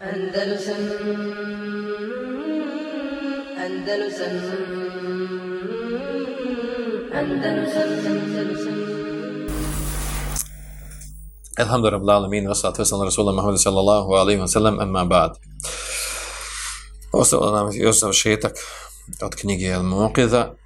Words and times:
Andalusam 0.00 0.80
Andalusam 3.64 4.34
Andalusam 7.12 7.90
Andalusam 8.08 8.78
Alhamdulillah, 11.58 12.16
alamin, 12.16 12.48
wa 12.48 12.56
salatu 12.56 12.80
wasalam 12.80 13.04
rasulullah 13.04 13.36
Muhammad 13.36 13.60
sallallahu 13.60 14.08
alaihi 14.16 14.40
wa 14.40 14.48
sallam, 14.48 14.80
amma 14.80 15.04
ba'd. 15.04 15.36
Ostalo 17.12 17.52
nam 17.52 17.68
još 17.74 18.00
završetak 18.00 18.52
od 19.22 19.34
knjige 19.34 19.66
El 19.66 19.82
Muqidha, 19.82 20.56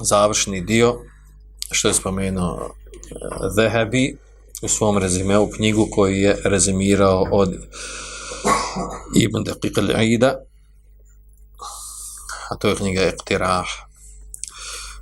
završni 0.00 0.60
dio, 0.60 0.98
što 1.70 1.88
je 1.88 1.94
spomenuo 1.94 2.58
e, 2.58 2.70
Zehebi 3.50 4.18
u 4.62 4.68
svom 4.68 4.98
rezimeu 4.98 5.50
knjigu 5.50 5.88
koji 5.90 6.20
je 6.20 6.38
rezimirao 6.44 7.26
od 7.30 7.48
uh, 7.48 7.54
Daqiq 9.44 9.78
al-Aida, 9.78 10.34
a 12.50 12.56
to 12.56 12.68
je 12.68 12.76
knjiga 12.76 13.02
Iqtirah. 13.02 13.66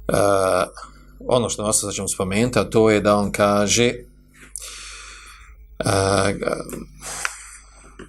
Uh, 0.08 0.16
ono 1.28 1.48
što 1.48 1.62
vas 1.62 1.80
sad 1.80 1.92
ćemo 1.92 2.08
spomenuti, 2.08 2.58
a 2.58 2.64
to 2.64 2.90
je 2.90 3.00
da 3.00 3.16
on 3.16 3.32
kaže 3.32 3.92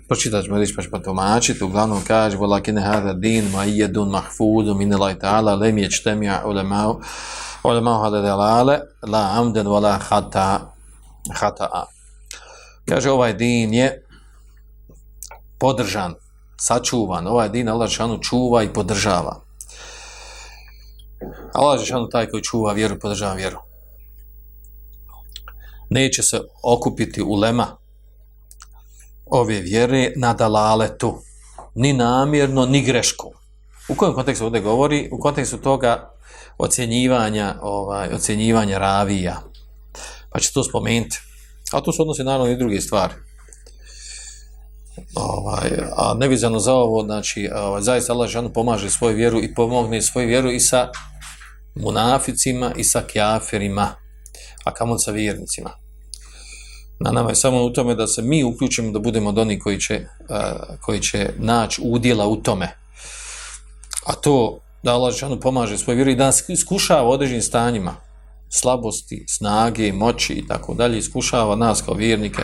pročitat 0.08 0.44
ćemo 0.44 0.58
reći 0.58 0.76
pa 0.76 0.82
ćemo 0.82 1.00
tumačiti, 1.00 1.64
uglavnom 1.64 2.02
kaže 2.08 2.38
وَلَكِنَ 2.38 2.78
هَذَا 2.78 3.14
دِينُ 3.14 3.52
مَيَّدٌ 3.56 3.98
مَحْفُودٌ 3.98 4.76
مِنَ 4.76 4.94
اللَّهِ 4.94 5.14
تَعَلَى 5.14 5.52
لَمْ 5.56 5.78
يَجْتَمِعَ 5.78 6.32
عُلَمَاءُ 6.32 7.00
عُلَمَاءُ 7.66 7.96
هَذَا 8.06 8.20
دَلَالَ 8.22 8.70
لَا 9.08 9.24
عَمْدًا 9.36 9.70
وَلَا 9.70 9.98
خَطَأَ 11.34 11.88
kaže 12.90 13.12
ovaj 13.12 13.34
din 13.34 13.74
je 13.74 14.04
podržan, 15.62 16.16
sačuvan, 16.60 17.28
ovaj 17.28 17.50
din 17.50 17.70
Allah 17.70 17.90
Žešanu 17.90 18.20
čuva 18.22 18.64
i 18.64 18.74
podržava. 18.74 19.42
Allah 21.54 21.80
Žešanu 21.80 22.10
taj 22.10 22.30
koji 22.30 22.44
čuva 22.44 22.74
vjeru, 22.74 23.00
podržava 23.00 23.34
vjeru 23.34 23.58
neće 25.92 26.24
se 26.24 26.42
okupiti 26.64 27.22
ulema 27.22 27.68
ove 29.26 29.60
vjere 29.60 30.14
na 30.16 30.34
dalaletu, 30.34 31.22
ni 31.76 31.94
namjerno, 31.94 32.66
ni 32.66 32.82
grešku. 32.82 33.32
U 33.90 33.96
kojem 33.96 34.14
kontekstu 34.14 34.46
ovdje 34.46 34.62
govori? 34.62 35.10
U 35.12 35.20
kontekstu 35.20 35.58
toga 35.58 36.14
ocjenjivanja, 36.58 37.56
ovaj, 37.62 38.14
ocjenjivanja 38.14 38.78
ravija. 38.78 39.42
Pa 40.30 40.40
će 40.40 40.54
to 40.54 40.64
spomenuti. 40.64 41.20
A 41.72 41.82
to 41.82 41.92
se 41.92 42.02
odnosi 42.02 42.24
naravno 42.24 42.52
i 42.52 42.58
druge 42.58 42.82
stvari. 42.82 43.14
Ovaj, 45.16 45.70
a 45.98 46.14
nevizano 46.20 46.60
za 46.60 46.74
ovo, 46.74 47.04
znači, 47.04 47.50
ovaj, 47.56 47.82
zaista 47.82 48.14
Allah 48.14 48.30
žanu 48.30 48.54
pomaže 48.54 48.90
svoju 48.90 49.16
vjeru 49.16 49.40
i 49.44 49.54
pomogne 49.54 50.02
svoju 50.02 50.28
vjeru 50.28 50.52
i 50.52 50.60
sa 50.60 50.90
munaficima 51.76 52.74
i 52.78 52.84
sa 52.84 53.02
kjaferima, 53.02 53.96
a 54.64 54.74
kamo 54.74 55.00
sa 55.00 55.12
vjernicima. 55.12 55.70
Na 57.00 57.12
nama 57.12 57.30
je 57.30 57.36
samo 57.36 57.64
u 57.64 57.70
tome 57.70 57.96
da 57.96 58.08
se 58.08 58.22
mi 58.22 58.44
uključimo 58.44 58.92
da 58.92 59.00
budemo 59.00 59.30
od 59.30 59.38
onih 59.38 59.60
koji 59.64 59.80
će, 59.80 60.06
uh, 60.30 60.78
koji 60.82 61.00
će 61.00 61.30
naći 61.38 61.82
udjela 61.86 62.28
u 62.28 62.36
tome. 62.36 62.78
A 64.06 64.14
to 64.14 64.60
da 64.84 64.94
Allah 64.94 65.16
žanu 65.16 65.40
pomaže 65.40 65.78
svoj 65.78 65.96
vjeru 65.96 66.12
i 66.12 66.16
da 66.16 66.26
nas 66.26 66.50
iskušava 66.50 67.10
određenim 67.10 67.42
stanjima 67.42 67.96
slabosti, 68.50 69.26
snage, 69.28 69.94
moći 69.94 70.34
i 70.34 70.48
tako 70.48 70.74
dalje, 70.74 70.98
iskušava 70.98 71.56
nas 71.56 71.82
kao 71.82 71.94
vjernike 71.94 72.42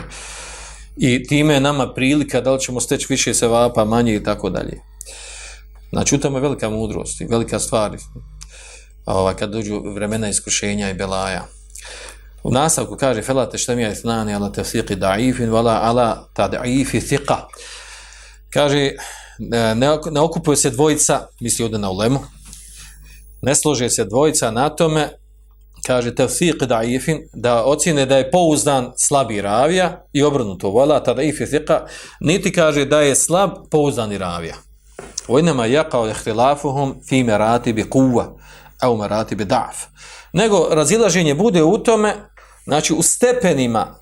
i 1.00 1.26
time 1.26 1.54
je 1.54 1.60
nama 1.60 1.94
prilika 1.94 2.40
da 2.40 2.52
li 2.52 2.60
ćemo 2.60 2.80
steći 2.80 3.06
više 3.08 3.34
sevapa, 3.34 3.84
manje 3.84 4.14
i 4.14 4.22
tako 4.22 4.50
dalje. 4.50 4.80
Znači, 5.92 6.14
u 6.14 6.20
tome 6.20 6.36
je 6.36 6.42
velika 6.42 6.70
mudrost 6.70 7.20
i 7.20 7.26
velika 7.30 7.58
stvar 7.58 7.96
ova, 9.06 9.34
kad 9.34 9.50
dođu 9.50 9.82
vremena 9.94 10.28
iskušenja 10.28 10.90
i 10.90 10.94
belaja. 10.94 11.46
U 12.42 12.50
nastavku 12.50 12.96
kaže 12.96 13.22
felate 13.22 13.58
šta 13.58 13.74
mi 13.74 13.82
je 13.82 14.00
thnani 14.00 14.34
ala 14.34 14.52
tefsiqi 14.52 14.96
da'ifin 14.96 15.50
vala 15.50 15.80
ala 15.82 16.28
ta 16.34 16.48
da'ifi 16.48 17.00
thiqa. 17.00 17.36
Kaže, 18.50 18.92
ne, 19.38 19.74
ne 20.10 20.20
okupuje 20.20 20.56
se 20.56 20.70
dvojica, 20.70 21.26
misli 21.40 21.64
ovdje 21.64 21.78
na 21.78 21.90
ulemu, 21.90 22.20
ne 23.42 23.54
slože 23.54 23.90
se 23.90 24.04
dvojica 24.04 24.50
na 24.50 24.68
tome, 24.68 25.10
kaže 25.88 26.12
tevfiq 26.14 26.66
da'ifin, 26.68 27.22
da 27.32 27.64
ocjene 27.64 28.06
da 28.06 28.16
je 28.16 28.30
pouzdan 28.30 28.90
slabi 28.96 29.40
ravija 29.40 30.04
i 30.12 30.22
obrnuto, 30.22 30.70
vola 30.70 31.00
tada'if 31.04 31.40
je 31.40 31.46
thiqa, 31.46 31.78
niti 32.20 32.52
kaže 32.52 32.84
da 32.84 33.00
je 33.00 33.14
slab 33.16 33.50
pouzdani 33.70 34.18
ravija. 34.18 34.56
Vojnama 35.28 35.66
jaqao 35.66 36.10
ihtilafuhum 36.10 36.94
fi 37.08 37.22
merati 37.24 37.72
bi 37.72 37.88
kuva, 37.90 38.26
au 38.82 38.96
merati 38.96 39.34
bi 39.34 39.44
da'f. 39.44 39.88
Nego 40.32 40.68
razilaženje 40.70 41.34
bude 41.34 41.62
u 41.62 41.78
tome 41.78 42.14
znači 42.64 42.94
u 42.94 43.02
stepenima 43.02 43.94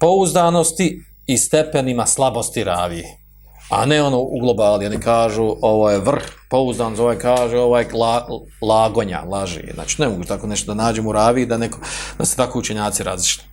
pouzdanosti 0.00 1.00
i 1.26 1.38
stepenima 1.38 2.06
slabosti 2.06 2.64
ravije. 2.64 3.23
A 3.74 3.86
ne 3.86 4.02
ono 4.02 4.18
u 4.18 4.38
globali, 4.40 4.86
oni 4.86 5.00
kažu 5.00 5.56
ovo 5.60 5.90
je 5.90 5.98
vrh 5.98 6.22
pouzdan, 6.50 7.00
ovaj 7.00 7.18
kaže 7.18 7.58
ovo 7.58 7.78
je 7.78 7.88
la, 7.92 8.26
lagonja, 8.62 9.22
laži. 9.30 9.60
Znači 9.74 10.02
ne 10.02 10.08
mogu 10.08 10.24
tako 10.24 10.46
nešto 10.46 10.74
da 10.74 10.82
nađem 10.84 11.06
u 11.06 11.12
ravi 11.12 11.46
da, 11.46 11.58
neko, 11.58 11.78
da 12.18 12.24
se 12.24 12.36
tako 12.36 12.58
učenjaci 12.58 13.02
različite. 13.02 13.44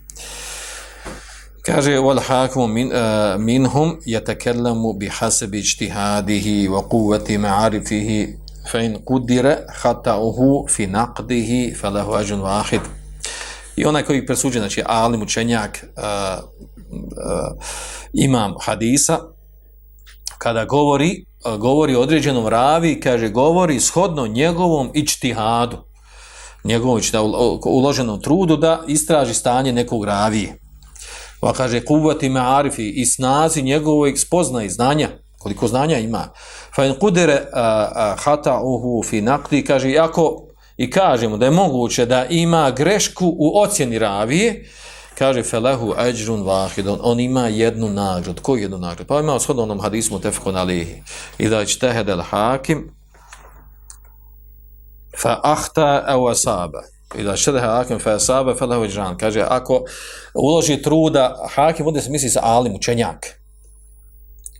Kaže 1.65 1.97
wal 1.97 2.19
hakmu 2.27 2.67
min 2.67 2.87
uh, 2.87 3.41
minhum 3.41 3.97
yatakallamu 4.05 4.97
bi 4.97 5.07
hasabi 5.07 5.59
ijtihadihi 5.59 6.69
wa 6.69 6.81
quwwati 6.89 7.37
ma'arifihi 7.37 8.27
fa 8.71 8.79
in 8.79 8.97
qudira 9.05 9.55
khata'uhu 9.81 10.69
fi 10.69 10.87
naqdihi 10.87 11.75
falahu 11.75 12.13
ajrun 12.13 12.41
wahid. 12.41 12.81
I 13.75 13.85
onaj 13.85 14.03
koji 14.03 14.25
presuđe, 14.25 14.59
znači 14.59 14.83
alim 14.85 15.21
učenjak, 15.21 15.85
uh, 15.97 16.03
uh, 16.91 17.63
imam 18.13 18.53
hadisa, 18.61 19.19
kada 20.41 20.65
govori, 20.65 21.25
govori 21.57 21.95
određenom 21.95 22.47
ravi, 22.47 22.99
kaže, 22.99 23.29
govori 23.29 23.79
shodno 23.79 24.27
njegovom 24.27 24.91
ičtihadu, 24.93 25.77
njegovom 26.63 26.99
ičtihadu, 26.99 27.59
uloženom 27.65 28.21
trudu 28.21 28.57
da 28.57 28.81
istraži 28.87 29.33
stanje 29.33 29.73
nekog 29.73 30.05
ravije. 30.05 30.57
Pa 31.41 31.53
kaže, 31.53 31.85
kuvati 31.85 32.29
me 32.29 32.39
arifi 32.39 32.89
i 32.89 33.05
snazi 33.05 33.61
njegovog 33.61 34.17
spozna 34.17 34.63
i 34.63 34.69
znanja, 34.69 35.09
koliko 35.37 35.67
znanja 35.67 35.97
ima. 35.97 36.27
Fa 36.75 36.85
in 36.85 36.95
kudere 36.99 37.33
uh, 37.33 38.23
hata 38.23 38.59
uhu 38.63 39.03
fi 39.03 39.21
nakli, 39.21 39.65
kaže, 39.65 39.97
ako 39.97 40.47
i 40.77 40.89
kažemo 40.91 41.37
da 41.37 41.45
je 41.45 41.51
moguće 41.51 42.05
da 42.05 42.25
ima 42.25 42.71
grešku 42.71 43.35
u 43.37 43.59
ocjeni 43.59 43.99
ravije, 43.99 44.65
kaže 45.21 45.43
felehu 45.43 45.93
ajrun 45.97 46.41
vahidun, 46.43 46.99
on 47.03 47.19
ima 47.19 47.47
jednu 47.47 47.89
nagradu. 47.89 48.41
Koju 48.41 48.61
jednu 48.61 48.77
nagradu? 48.77 49.07
Pa 49.07 49.19
ima 49.19 49.39
shodno 49.39 49.63
onom 49.63 49.79
hadismu 49.79 50.19
tefkon 50.19 50.55
alihi. 50.57 51.03
I 51.37 51.49
da 51.49 51.65
će 51.65 51.79
tehedel 51.79 52.21
hakim 52.21 52.89
fa 55.21 55.39
ahta 55.43 56.05
aw 56.07 56.31
asaba. 56.31 56.81
I 57.19 57.23
da 57.23 57.35
će 57.35 57.51
hakim 57.59 57.99
fa 57.99 58.15
asaba 58.15 58.55
felehu 58.55 58.83
ajran. 58.83 59.17
Kaže, 59.17 59.45
ako 59.49 59.83
uloži 60.33 60.81
truda, 60.81 61.37
hakim 61.53 61.87
ovdje 61.87 62.01
se 62.01 62.09
misli 62.09 62.29
sa 62.29 62.39
alim, 62.43 62.75
učenjak. 62.75 63.27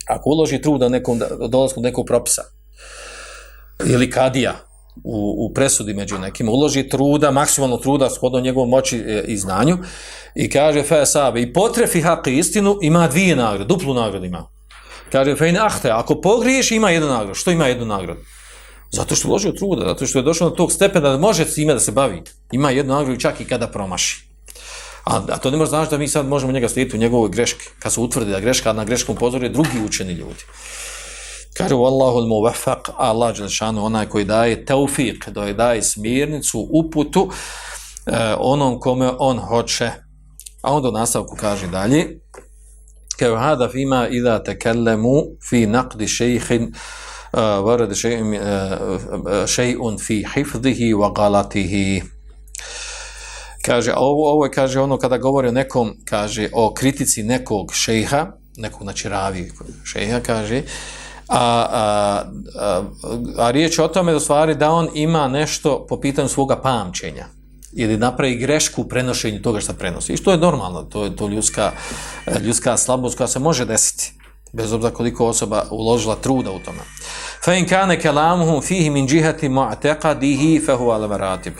Ako 0.08 0.30
uloži 0.30 0.62
truda 0.62 0.90
nekom, 0.90 1.22
dolaskom 1.50 1.84
nekog 1.84 2.06
propisa, 2.06 2.42
ili 3.86 4.10
kadija, 4.12 4.56
u, 5.04 5.46
u 5.46 5.54
presudi 5.54 5.94
među 5.94 6.20
nekim, 6.20 6.50
uloži 6.50 6.90
truda, 6.90 7.32
maksimalno 7.32 7.78
truda 7.78 8.10
shodno 8.10 8.40
njegovom 8.40 8.70
moći 8.70 8.98
e, 8.98 9.24
i 9.28 9.38
znanju 9.38 9.78
i 10.36 10.50
kaže 10.50 10.84
fe 10.84 11.06
sabe, 11.06 11.42
i 11.42 11.54
potrefi 11.54 12.02
hak 12.02 12.28
istinu, 12.28 12.78
ima 12.82 13.08
dvije 13.08 13.36
nagrade, 13.36 13.66
duplu 13.66 13.94
nagradu 13.94 14.26
ima. 14.26 14.48
Kaže 15.12 15.36
fe 15.36 15.54
ahte, 15.60 15.92
ako 15.92 16.22
pogriješ, 16.22 16.72
ima 16.72 16.90
jednu 16.90 17.08
nagradu. 17.08 17.34
Što 17.34 17.52
ima 17.52 17.68
jednu 17.68 17.86
nagradu? 17.86 18.20
Zato 18.92 19.16
što 19.16 19.28
uložio 19.28 19.52
truda, 19.52 19.86
zato 19.86 20.08
što 20.08 20.20
je 20.20 20.24
došao 20.24 20.50
na 20.50 20.56
tog 20.56 20.72
stepena 20.72 21.10
da 21.10 21.18
može 21.18 21.46
s 21.46 21.58
ime 21.58 21.74
da 21.74 21.80
se 21.80 21.92
bavi. 21.92 22.24
Ima 22.52 22.72
jednu 22.72 22.94
nagradu 22.94 23.20
čak 23.20 23.42
i 23.42 23.46
kada 23.46 23.68
promaši. 23.68 24.28
A, 25.06 25.22
a 25.30 25.38
to 25.38 25.52
ne 25.52 25.58
može 25.58 25.70
znači 25.70 25.92
da 25.92 25.98
mi 25.98 26.08
sad 26.08 26.28
možemo 26.28 26.52
njega 26.52 26.70
slijediti 26.70 26.98
u 26.98 27.00
njegovoj 27.00 27.30
greški, 27.30 27.66
kad 27.80 27.94
se 27.94 28.00
utvrdi 28.00 28.32
da 28.32 28.40
greška 28.40 28.74
na 28.74 28.86
greškom 28.86 29.16
pozoru 29.16 29.46
je 29.46 29.50
drugi 29.50 29.86
učeni 29.86 30.14
ljudi. 30.14 30.44
Kaže 31.58 31.76
Allahu 31.76 32.18
al-muwaffaq, 32.18 32.90
Allah 32.98 33.36
dželešanu 33.36 33.86
onaj 33.86 34.10
koji 34.10 34.26
daje 34.26 34.66
tawfiq, 34.66 35.30
da 35.30 35.54
daje 35.54 35.82
smjernicu, 35.82 36.68
uputu 36.74 37.30
eh, 38.06 38.36
onom 38.40 38.80
kome 38.80 39.12
on 39.20 39.40
hoće. 39.40 39.92
A 40.62 40.74
onda 40.74 40.90
u 40.90 40.92
nastavku 40.92 41.36
kaže 41.40 41.68
dalje: 41.68 42.20
"Kao 43.20 43.38
hada 43.38 43.70
fima 43.70 44.08
idha 44.08 44.44
takallamu 44.44 45.22
fi 45.50 45.68
naqd 45.68 46.00
shaykhin 46.08 46.64
uh, 47.34 47.40
e, 47.40 47.42
warad 47.42 47.90
shay'un 47.90 48.34
e, 48.34 48.40
uh, 48.40 49.46
shay'un 49.46 49.98
fi 50.00 50.26
hifzihi 50.36 50.94
wa 50.94 51.14
qalatihi. 51.14 52.02
Kaže 53.66 53.94
ovo 53.98 54.32
ovo 54.32 54.46
je 54.46 54.52
kaže 54.52 54.80
ono 54.80 54.98
kada 54.98 55.18
govori 55.18 55.48
o 55.48 55.52
nekom 55.52 55.94
kaže 56.06 56.50
o 56.54 56.74
kritici 56.74 57.24
nekog 57.24 57.74
šejha 57.74 58.32
nekog, 58.58 58.84
znači 58.84 59.10
ravi 59.10 59.52
šeha, 59.86 60.20
kaže, 60.20 60.62
a, 61.32 61.66
a, 61.72 62.24
a, 62.60 62.84
a 63.38 63.52
riječ 63.52 63.80
o 63.80 63.88
tome 63.88 64.14
da 64.14 64.20
stvari 64.20 64.56
da 64.56 64.72
on 64.72 64.90
ima 64.94 65.28
nešto 65.28 65.86
po 65.90 66.00
pitanju 66.00 66.28
svoga 66.28 66.62
pamćenja 66.62 67.26
ili 67.74 67.98
napravi 67.98 68.36
grešku 68.36 68.82
u 68.82 68.88
prenošenju 68.88 69.42
toga 69.42 69.60
što 69.60 69.74
prenosi. 69.74 70.14
I 70.14 70.18
što 70.18 70.32
je 70.32 70.38
normalno, 70.38 70.84
to 70.84 71.04
je 71.04 71.16
to 71.16 71.28
ljudska, 71.28 71.72
ljudska 72.46 72.78
slabost 72.78 73.18
koja 73.18 73.28
se 73.28 73.40
može 73.40 73.66
desiti 73.66 74.14
bez 74.54 74.74
obzira 74.74 74.94
koliko 74.94 75.28
osoba 75.28 75.66
uložila 75.72 76.16
truda 76.16 76.52
u 76.52 76.60
tome. 76.60 76.80
Fa 77.46 77.54
in 77.54 77.68
kana 77.68 77.96
kalamuhum 77.96 78.62
fihi 78.62 78.90
min 78.90 79.08
jihati 79.10 79.50
mu'taqadihi 79.50 80.66
fa 80.66 80.78
huwa 80.78 80.96
al-maratib. 81.00 81.54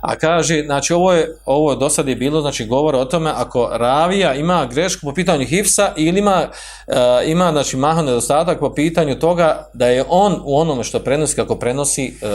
A 0.00 0.16
kaže, 0.16 0.62
znači 0.66 0.92
ovo 0.92 1.12
je 1.12 1.36
ovo 1.44 1.74
do 1.74 1.90
sad 1.90 2.08
je 2.08 2.16
bilo, 2.16 2.40
znači 2.40 2.66
govor 2.66 2.94
o 2.94 3.04
tome 3.04 3.30
ako 3.34 3.68
ravija 3.72 4.34
ima 4.34 4.66
grešku 4.66 5.06
po 5.06 5.14
pitanju 5.14 5.46
hifsa 5.46 5.92
ili 5.96 6.18
ima 6.18 6.48
uh, 6.48 6.94
ima 7.26 7.52
znači 7.52 7.76
mahan 7.76 8.04
nedostatak 8.04 8.58
po 8.58 8.74
pitanju 8.74 9.18
toga 9.18 9.70
da 9.74 9.86
je 9.86 10.04
on 10.08 10.40
u 10.44 10.58
onome 10.58 10.84
što 10.84 10.98
prenosi 10.98 11.36
kako 11.36 11.56
prenosi 11.56 12.14
uh, 12.22 12.28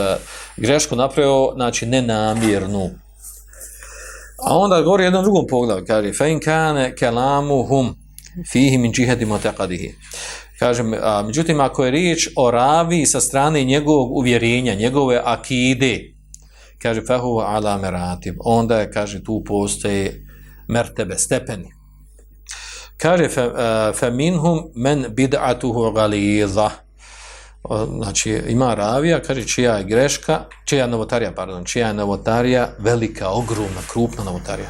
grešku 0.56 0.96
napravio 0.96 1.52
znači 1.54 1.86
nenamjernu. 1.86 2.90
A 4.44 4.58
onda 4.58 4.82
govori 4.82 5.04
jednom 5.04 5.24
drugom 5.24 5.46
pogledu, 5.50 5.84
kaže 5.86 6.12
fein 6.12 6.40
kane 6.40 6.96
kana 6.96 7.42
fihi 8.52 8.78
min 8.78 8.92
jihadi 8.96 9.26
mu'taqadihi. 9.26 9.90
Kažem, 10.58 10.94
a, 11.02 11.22
međutim 11.22 11.60
ako 11.60 11.84
je 11.84 11.90
riječ 11.90 12.28
o 12.36 12.50
ravi 12.50 13.06
sa 13.06 13.20
strane 13.20 13.64
njegovog 13.64 14.16
uvjerenja, 14.16 14.74
njegove 14.74 15.20
akide, 15.24 16.11
kaže 16.82 17.02
fahu 17.06 17.38
ala 17.38 17.78
meratib 17.78 18.34
onda 18.44 18.80
je 18.80 18.90
kaže 18.90 19.24
tu 19.24 19.42
postoje 19.46 20.26
mertebe 20.68 21.18
stepeni. 21.18 21.72
Kaže 22.96 23.28
fa, 23.28 23.46
uh, 23.46 23.96
fa 23.98 24.10
minhum 24.10 24.70
men 24.74 25.06
bid'atuhu 25.10 25.92
ghaliza. 25.94 26.70
Znači 27.96 28.42
ima 28.48 28.74
ravija 28.74 29.22
kaže 29.22 29.46
čija 29.46 29.76
je 29.76 29.84
greška 29.84 30.44
čija 30.64 30.84
je 30.84 30.90
novotarija 30.90 31.32
pardon 31.32 31.64
čija 31.64 31.88
je 31.88 31.94
novotarija 31.94 32.68
velika 32.78 33.28
ogromna 33.28 33.80
krupna 33.92 34.24
novotarija. 34.24 34.68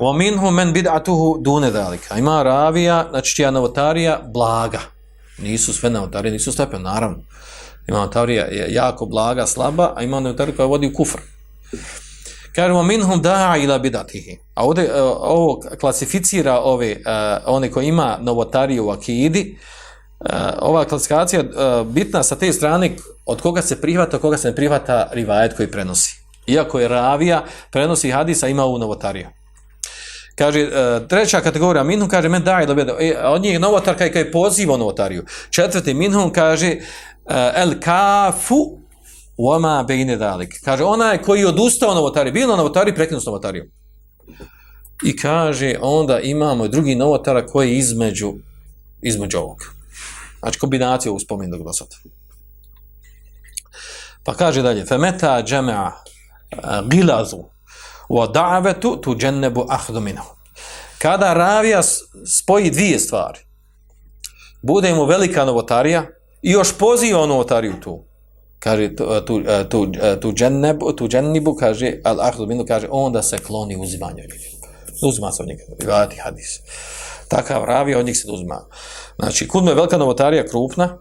Wa 0.00 0.16
minhum 0.16 0.54
men 0.54 0.74
bid'atuhu 0.74 1.42
dune 1.42 1.70
zalika 1.70 2.18
ima 2.18 2.42
ravija 2.42 3.06
znači 3.10 3.34
čija 3.34 3.48
je 3.48 3.52
novotarija 3.52 4.20
blaga. 4.34 4.80
Nisu 5.38 5.72
sve 5.72 5.90
novotarije 5.90 6.32
nisu 6.32 6.52
stepeni 6.52 6.82
naravno. 6.82 7.18
Ima 7.88 8.10
Tavrija 8.10 8.44
je 8.44 8.66
jako 8.68 9.06
blaga, 9.06 9.46
slaba, 9.46 9.92
a 9.96 10.02
ima 10.02 10.36
teorija 10.36 10.56
koja 10.56 10.66
vodi 10.66 10.86
u 10.86 10.94
kufr. 10.94 11.18
Kažemo, 12.54 12.82
minhum 12.82 13.22
da'a 13.22 13.64
ila 13.64 13.78
bidatihi. 13.78 14.38
A 14.54 14.64
ovdje 14.64 14.84
uh, 14.84 14.90
ovo 15.20 15.60
klasificira 15.80 16.60
ove, 16.60 16.90
uh, 16.90 17.42
one 17.46 17.70
koji 17.70 17.86
ima 17.86 18.18
novotariju 18.20 18.86
u 18.86 18.90
akidi, 18.90 19.58
uh, 20.20 20.30
ova 20.58 20.84
klasifikacija 20.84 21.40
uh, 21.40 21.86
bitna 21.86 22.22
sa 22.22 22.36
te 22.36 22.52
strane 22.52 22.90
od 23.26 23.40
koga 23.40 23.62
se 23.62 23.80
prihvata, 23.80 24.16
od 24.16 24.20
koga 24.20 24.36
se 24.36 24.48
ne 24.48 24.54
prihvata 24.54 25.08
rivajet 25.12 25.56
koji 25.56 25.70
prenosi. 25.70 26.16
Iako 26.46 26.80
je 26.80 26.88
ravija, 26.88 27.44
prenosi 27.70 28.10
hadisa, 28.10 28.48
ima 28.48 28.64
ovu 28.64 28.78
novotariju. 28.78 29.26
Kaže, 30.34 30.68
treća 31.08 31.40
kategorija, 31.40 31.84
minhum 31.84 32.08
kaže, 32.08 32.28
men 32.28 32.44
daj, 32.44 32.64
ila 32.64 32.74
bidatihi. 32.74 33.14
Od 33.24 33.42
njih 33.42 33.60
novotar 33.60 33.98
kaj, 33.98 34.12
kaj 34.12 34.32
poziva 34.32 34.76
novotariju. 34.76 35.24
Četvrti, 35.50 35.94
minhum 35.94 36.32
kaže, 36.32 36.76
Eh, 37.28 37.52
el 37.56 37.80
kafu 37.80 38.78
wama 39.38 39.84
bejne 39.88 40.16
dalik. 40.16 40.60
Kaže, 40.64 40.84
onaj 40.84 41.22
koji 41.22 41.40
je 41.40 41.48
odustao 41.48 41.94
novotari, 41.94 42.32
bio 42.32 42.46
na 42.46 42.56
novotari, 42.56 42.94
prekinuo 42.94 43.20
s 43.20 43.26
novotarijom. 43.26 43.66
I 45.04 45.16
kaže, 45.16 45.74
onda 45.80 46.20
imamo 46.20 46.68
drugi 46.68 46.94
novotara 46.94 47.46
koji 47.46 47.70
je 47.70 47.78
između, 47.78 48.34
između 49.02 49.38
ovog. 49.38 49.58
Znači, 50.38 50.58
kombinacija 50.58 51.12
ovog 51.12 51.22
spomenog 51.22 51.64
do 51.64 51.72
sada. 51.72 51.96
Pa 54.24 54.34
kaže 54.34 54.62
dalje, 54.62 54.84
femeta 54.84 55.42
džemea 55.42 55.92
eh, 56.50 56.56
gilazu 56.86 57.44
wa 58.08 58.32
da'avetu 58.32 59.00
tu 59.00 59.16
džennebu 59.16 59.66
ahdu. 59.68 60.02
Kada 60.98 61.34
ravija 61.34 61.82
spoji 62.26 62.70
dvije 62.70 62.98
stvari, 62.98 63.38
bude 64.62 64.94
mu 64.94 65.04
velika 65.04 65.44
novotarija, 65.44 66.06
I 66.46 66.50
još 66.50 66.78
poziva 66.78 67.20
onu 67.20 67.38
otariju 67.38 67.74
tu. 67.80 68.04
Kaže, 68.58 68.96
tu, 68.96 69.04
tu, 69.26 69.42
tu, 69.68 69.86
tu, 70.20 70.32
džennebu, 70.32 70.92
tu 70.92 71.08
džennibu, 71.08 71.54
kaže, 71.54 71.92
al 72.04 72.20
ahdu 72.20 72.46
minu, 72.46 72.64
kaže, 72.68 72.86
onda 72.90 73.22
se 73.22 73.38
kloni 73.38 73.76
uzimanju 73.76 74.22
od. 74.24 74.30
Uzima 75.08 75.32
se 75.32 75.42
od 75.42 75.48
njega, 75.48 75.62
rivati 75.80 76.16
hadis. 76.16 76.60
Takav 77.28 77.64
ravi, 77.64 77.94
od 77.94 78.06
njih 78.06 78.16
se 78.16 78.30
uzima. 78.30 78.60
Znači, 79.16 79.48
kudno 79.48 79.70
je 79.70 79.74
velika 79.74 79.98
novotarija 79.98 80.46
krupna, 80.46 80.98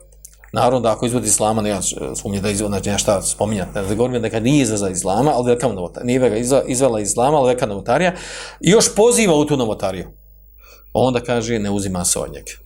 naravno 0.53 0.79
da 0.79 0.91
ako 0.91 1.05
izvodi 1.05 1.27
islama, 1.27 1.61
ne 1.61 1.69
ja 1.69 1.81
sumnje 2.15 2.41
da 2.41 2.49
izvodi, 2.49 2.71
znači 2.71 2.89
nešta 2.89 3.21
spominjati, 3.21 3.71
ne 3.75 3.81
da 3.81 3.95
govorim 3.95 4.21
da 4.21 4.39
nije 4.39 4.61
izveza 4.61 4.89
islama, 4.89 5.31
ali 5.35 5.45
velika 5.45 5.67
novotarija, 5.67 6.05
nije 6.05 6.29
ga 6.29 6.61
izvela 6.67 6.99
islama, 6.99 7.37
ali 7.37 7.47
velika 7.47 7.65
novotarija, 7.65 8.13
i 8.61 8.69
još 8.69 8.95
poziva 8.95 9.35
u 9.35 9.45
tu 9.45 9.57
novotariju. 9.57 10.07
Onda 10.93 11.19
kaže, 11.19 11.59
ne 11.59 11.69
uzima 11.69 12.05
se 12.05 12.19
od 12.19 12.33
njega. 12.33 12.65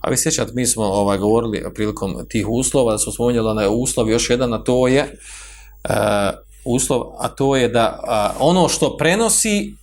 A 0.00 0.10
vi 0.10 0.16
sjećate, 0.16 0.52
mi 0.54 0.66
smo 0.66 0.84
ovaj, 0.84 1.18
govorili 1.18 1.64
prilikom 1.74 2.26
tih 2.28 2.48
uslova, 2.48 2.92
da 2.92 2.98
smo 2.98 3.12
spomenjali 3.12 3.48
onaj 3.48 3.66
uslov, 3.70 4.10
još 4.10 4.30
jedan, 4.30 4.54
a 4.54 4.64
to 4.64 4.88
je 4.88 5.02
uh, 5.02 5.90
uslov, 6.64 7.02
a 7.18 7.28
to 7.28 7.56
je 7.56 7.68
da 7.68 8.00
uh, 8.02 8.48
ono 8.48 8.68
što 8.68 8.96
prenosi, 8.96 9.74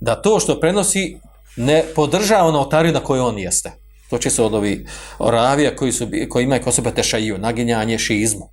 da 0.00 0.14
to 0.14 0.40
što 0.40 0.60
prenosi 0.60 1.20
ne 1.56 1.84
podržava 1.94 2.48
ono 2.48 2.60
otariju 2.60 2.92
na 2.92 3.00
kojoj 3.00 3.20
on 3.20 3.38
jeste. 3.38 3.72
To 4.10 4.18
će 4.18 4.30
se 4.30 4.42
od 4.42 4.54
ovi 4.54 4.86
oravija 5.18 5.76
koji, 5.76 5.92
su, 5.92 6.06
koji 6.28 6.44
imaju 6.44 6.62
ko 6.62 6.72
sebe 6.72 6.90
tešaju, 6.90 7.38
naginjanje 7.38 7.98
šizmu. 7.98 8.50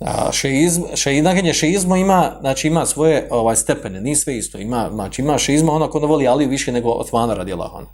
A 0.00 0.32
šeizm, 0.32 0.82
še, 0.94 1.22
naginje 1.22 1.54
šeizmu 1.54 1.96
ima, 1.96 2.36
znači 2.40 2.68
ima 2.68 2.86
svoje 2.86 3.28
ovaj 3.30 3.56
stepene, 3.56 4.00
nije 4.00 4.16
sve 4.16 4.36
isto. 4.36 4.58
Ima, 4.58 4.90
znači 4.92 5.22
ima 5.22 5.38
šeizma 5.38 5.72
ono 5.72 5.90
ko 5.90 6.00
ne 6.00 6.06
voli 6.06 6.28
Aliju 6.28 6.48
više 6.48 6.72
nego 6.72 6.90
Osmana 6.90 7.34
radi 7.34 7.52
Allahona 7.52 7.86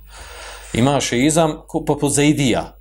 ima 0.76 1.00
šeizam 1.00 1.56
poput 1.86 2.12
Zaidija, 2.12 2.78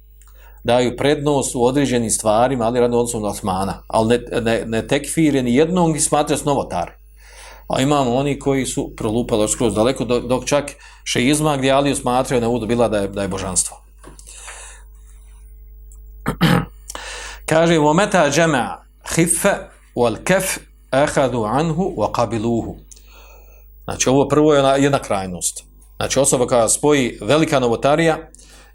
daju 0.63 0.97
prednost 0.97 1.55
u 1.55 1.63
određenim 1.63 2.09
stvarima, 2.09 2.65
ali 2.65 2.79
radno 2.79 2.97
odnosom 2.97 3.21
na 3.21 3.27
Osmana, 3.27 3.83
ali 3.87 4.07
ne, 4.07 4.41
ne, 4.41 4.63
ne 4.65 4.87
tekfire 4.87 5.43
ni 5.43 5.55
jednog 5.55 5.91
ni 5.93 5.99
smatra 5.99 6.37
novotari. 6.45 6.91
A 7.67 7.81
imamo 7.81 8.15
oni 8.15 8.39
koji 8.39 8.65
su 8.65 8.95
prolupali 8.97 9.49
skroz 9.49 9.75
daleko, 9.75 10.05
dok 10.05 10.45
čak 10.45 10.71
šeizma 11.03 11.57
gdje 11.57 11.71
Aliju 11.71 11.95
smatraju 11.95 12.41
na 12.41 12.47
uvodu 12.47 12.65
bila 12.65 12.87
da 12.87 12.97
je, 12.97 13.07
da 13.07 13.21
je 13.21 13.27
božanstvo. 13.27 13.77
Kaže, 17.49 17.77
vometa 17.77 18.29
džema 18.29 18.85
hife 19.15 19.53
wal 19.95 20.23
kef 20.23 20.57
ehadu 20.91 21.43
anhu 21.43 21.93
wa 21.97 22.11
qabiluhu. 22.11 22.75
Znači, 23.83 24.09
ovo 24.09 24.27
prvo 24.27 24.53
je 24.53 24.83
jedna 24.83 24.99
krajnost. 24.99 25.74
Znači 25.97 26.19
osoba 26.19 26.47
koja 26.47 26.69
spoji 26.69 27.17
velika 27.21 27.59
novotarija 27.59 28.17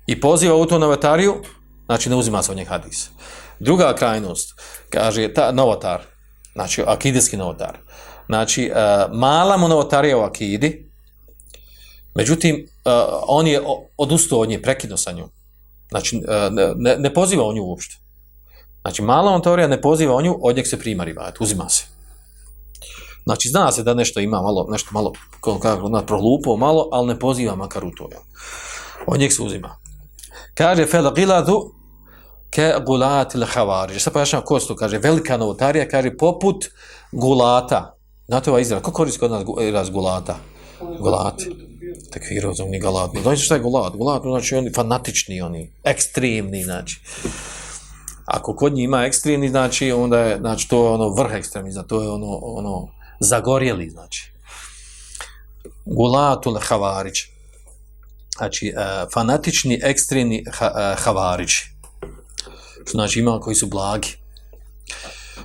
i 0.07 0.21
poziva 0.21 0.57
u 0.57 0.67
tu 0.67 0.79
novotariju, 0.79 1.35
znači 1.87 2.11
ne 2.11 2.17
uzima 2.17 2.43
se 2.43 2.51
od 2.53 2.57
njeg 2.57 2.69
hadis. 2.69 3.11
Druga 3.59 3.95
krajnost, 3.95 4.61
kaže 4.91 5.35
ta 5.35 5.53
novotar, 5.53 6.01
znači 6.53 6.83
akidijski 6.87 7.37
novotar, 7.37 7.79
znači 8.27 8.71
uh, 8.71 9.17
mala 9.17 9.57
mu 9.57 9.69
novotarija 9.69 10.19
u 10.19 10.21
akidi, 10.21 10.91
međutim 12.15 12.67
uh, 12.85 12.93
on 13.27 13.47
je 13.47 13.61
odustao 13.97 14.39
od 14.39 14.49
nje, 14.49 14.63
prekidno 14.63 14.97
sa 14.97 15.13
njom. 15.13 15.31
Znači 15.91 16.17
uh, 16.17 16.23
ne, 16.77 16.97
ne 16.97 17.15
poziva 17.15 17.45
o 17.45 17.53
nju 17.53 17.63
uopšte. 17.63 17.97
Znači 18.83 19.03
mala 19.03 19.31
novotarija 19.31 19.69
ne 19.69 19.81
poziva 19.81 20.15
o 20.15 20.23
nju, 20.23 20.39
od 20.43 20.57
njeg 20.57 20.67
se 20.67 20.79
prima 20.79 21.05
rivat, 21.05 21.41
uzima 21.41 21.69
se. 21.69 21.85
Znači, 23.25 23.49
zna 23.49 23.73
se 23.73 23.83
da 23.83 23.95
nešto 23.95 24.21
ima 24.21 24.43
malo, 24.43 24.67
nešto 24.71 24.89
malo, 24.93 25.13
kako 25.41 25.89
zna, 25.89 26.03
prohlupo 26.07 26.57
malo, 26.57 26.89
ali 26.93 27.07
ne 27.07 27.19
poziva 27.19 27.55
makar 27.55 27.85
u 27.85 27.91
to. 27.91 28.09
Ja. 28.13 28.19
Od 29.07 29.21
njih 29.21 29.35
se 29.35 29.43
uzima. 29.43 29.77
Kaže, 30.55 30.87
fel 30.87 31.13
giladu 31.15 31.75
ke 32.51 32.75
gulati 32.87 33.39
le 33.39 33.47
havari. 33.47 34.01
Sada 34.01 34.13
pojašnjam 34.13 34.43
ko 34.45 34.59
kaže, 34.79 34.99
velika 34.99 35.37
novotarija, 35.37 35.89
kaže, 35.89 36.17
poput 36.17 36.67
gulata. 37.13 37.97
Znate 38.27 38.51
ova 38.51 38.61
izraz, 38.61 38.83
ko 38.83 38.93
koristi 38.93 39.21
kod 39.21 39.31
nas 39.31 39.45
izraz 39.63 39.91
gulata? 39.91 40.37
Gulati. 41.01 41.57
Tekviro, 42.13 42.55
zovni 42.55 42.81
galat. 42.81 43.11
Znači, 43.23 43.43
šta 43.43 43.55
je 43.55 43.61
gulat? 43.61 43.97
Gulat, 43.97 44.23
znači, 44.23 44.55
oni 44.55 44.73
fanatični, 44.73 45.41
oni, 45.43 45.73
ekstremni, 45.85 46.65
znači 46.65 47.01
ako 48.31 48.57
kod 48.57 48.73
njih 48.73 48.85
ima 48.85 49.05
ekstremni, 49.05 49.49
znači 49.49 49.93
onda 49.93 50.19
je, 50.19 50.39
znači 50.39 50.69
to 50.69 50.85
je 50.85 50.91
ono 50.91 51.09
vrh 51.09 51.33
ekstremizma, 51.33 51.83
to 51.83 52.03
je 52.03 52.11
ono, 52.11 52.39
ono 52.43 52.89
zagorjeli, 53.21 53.91
znači. 53.91 54.33
Gulatul 55.85 56.59
Havarić. 56.61 57.17
Znači, 58.37 58.73
uh, 58.77 59.13
fanatični, 59.13 59.81
ekstremni 59.83 60.45
ha, 60.53 60.71
uh, 60.75 61.05
Havarić. 61.05 61.51
Znači, 62.91 63.21
ima 63.21 63.41
koji 63.41 63.57
su 63.57 63.67
blagi. 63.67 64.17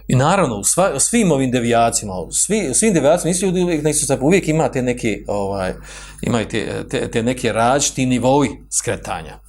I 0.08 0.15
naravno, 0.15 0.55
u, 0.55 0.63
sva, 0.63 0.91
u 0.96 1.00
svim 1.00 1.32
ovim 1.32 1.51
devijacijama, 1.51 2.13
u, 2.13 2.32
svi, 2.32 2.74
svim 2.74 2.94
devijacijama, 2.94 3.34
nisu 3.34 3.46
ljudi 3.46 3.63
uvijek, 3.63 3.84
nisu 3.84 4.05
se, 4.05 4.17
uvijek 4.22 4.48
imate 4.48 4.82
neke, 4.82 5.24
ovaj, 5.27 5.74
imaju 6.22 6.48
te, 6.48 6.88
te, 6.89 7.12
te 7.12 7.24
neke 7.24 7.53
različiti 7.53 8.05
nivoji 8.05 8.50
skretanja. 8.72 9.39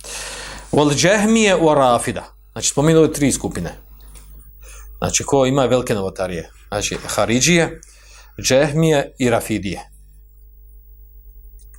Vol 0.73 0.95
džehmije 0.95 1.57
u 1.57 1.75
rafida. 1.75 2.25
Znači, 2.53 2.69
spominuli 2.69 3.13
tri 3.13 3.33
skupine. 3.33 3.79
Znači, 4.99 5.25
ko 5.25 5.47
ima 5.47 5.65
velike 5.65 5.95
novotarije. 5.95 6.51
Znači, 6.69 6.97
Haridžije, 7.07 7.81
džehmije 8.43 9.13
i 9.19 9.31
rafidije. 9.31 9.91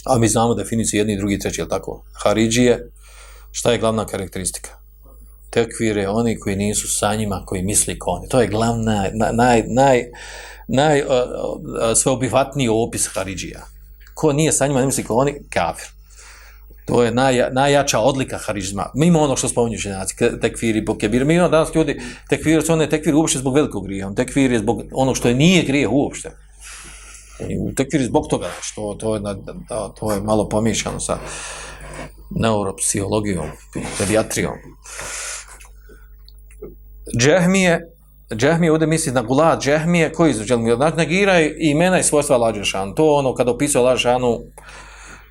A 0.06 0.18
mi 0.18 0.28
znamo 0.28 0.54
definiciju 0.54 0.98
jedni, 0.98 1.18
drugi, 1.18 1.40
treći, 1.40 1.62
je 1.62 1.70
tako? 1.70 2.04
Haridžije, 2.24 2.92
šta 3.52 3.72
je 3.72 3.78
glavna 3.78 4.06
karakteristika? 4.06 4.70
Tekvire, 5.50 6.08
oni 6.10 6.40
koji 6.40 6.56
nisu 6.56 6.88
sa 6.88 7.16
njima, 7.16 7.44
koji 7.46 7.64
misli 7.64 8.00
ko 8.00 8.12
oni. 8.12 8.30
To 8.30 8.42
je 8.42 8.48
glavna, 8.48 9.10
naj, 9.14 9.34
naj, 9.34 9.64
naj, 9.68 10.04
naj 10.68 11.02
uh, 11.02 11.08
sveobivatniji 11.96 12.70
opis 12.70 13.08
Haridžija. 13.14 13.66
Ko 14.14 14.34
nije 14.34 14.52
sa 14.52 14.68
njima, 14.68 14.80
ne 14.80 14.86
misli 14.86 15.04
ko 15.04 15.16
oni, 15.16 15.34
kafir. 15.50 15.88
To 16.88 17.04
je 17.04 17.12
naj, 17.12 17.50
najjača 17.52 18.00
odlika 18.00 18.38
harizma. 18.38 18.92
Mimo 18.96 19.20
ono 19.20 19.36
što 19.36 19.48
spominju 19.48 19.78
ženaci, 19.78 20.16
tekviri, 20.42 20.82
bokebir. 20.82 21.26
Mi 21.26 21.34
imamo 21.34 21.50
danas 21.50 21.76
ljudi, 21.76 22.00
tekviri 22.30 22.62
su 22.62 22.74
one 22.74 22.90
tekviri 22.90 23.18
uopšte 23.18 23.40
zbog 23.40 23.56
velikog 23.56 23.86
grija. 23.86 24.12
Tekviri 24.16 24.54
je 24.54 24.60
zbog 24.60 24.84
ono 24.92 25.16
što 25.16 25.28
je 25.28 25.36
nije 25.36 25.64
grije 25.64 25.88
uopšte. 25.88 26.32
Tekviri 27.76 28.04
zbog 28.04 28.28
toga, 28.30 28.48
što 28.62 28.96
to 29.00 29.16
je, 29.16 29.20
da, 29.20 29.90
to 29.90 30.12
je 30.12 30.22
malo 30.22 30.50
pomiješano 30.50 31.00
sa 31.00 31.18
neuropsihologijom, 32.30 33.46
pediatrijom. 34.00 34.54
Džehmije, 37.20 37.94
Džehmije 38.36 38.72
ovdje 38.72 38.88
misli 38.88 39.12
na 39.12 39.22
gulad 39.22 39.62
Džehmije, 39.62 40.14
koji 40.14 40.34
su 40.34 40.44
želimo, 40.44 40.76
znači 40.76 40.98
negira 40.98 41.40
imena 41.58 42.00
i 42.00 42.04
svojstva 42.04 42.38
Lađešanu. 42.38 42.96
To 42.96 43.14
ono 43.14 43.36
kada 43.36 43.52
opisuje 43.52 43.82
Lađešanu, 43.82 44.40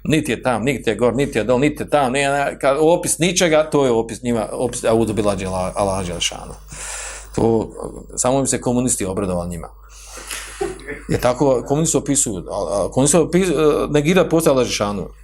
niti 0.05 0.33
je 0.33 0.43
tam, 0.43 0.63
niti 0.63 0.91
je 0.91 0.97
gor, 0.97 1.15
niti 1.15 1.39
je 1.39 1.45
dol, 1.45 1.61
niti 1.61 1.83
je 1.83 1.91
tam, 1.91 2.13
nije, 2.13 2.59
kad, 2.61 2.77
opis 2.81 3.19
ničega, 3.19 3.71
to 3.71 3.85
je 3.85 3.91
opis 3.91 4.23
njima, 4.23 4.49
opis 4.53 4.85
Audu 4.85 5.13
Bilađe 5.13 5.47
Allah 5.47 6.07
To, 7.35 7.71
samo 8.17 8.41
bi 8.41 8.47
se 8.47 8.61
komunisti 8.61 9.05
obradovali 9.05 9.51
njima. 9.51 9.69
Je 11.09 11.21
tako, 11.21 11.63
komunisti 11.67 11.97
opisuju, 11.97 12.45
komunisti 12.93 13.17
opisuju, 13.17 13.59
e, 13.59 13.87
negira 13.91 14.25
postoje 14.25 14.53
Allah 14.53 14.69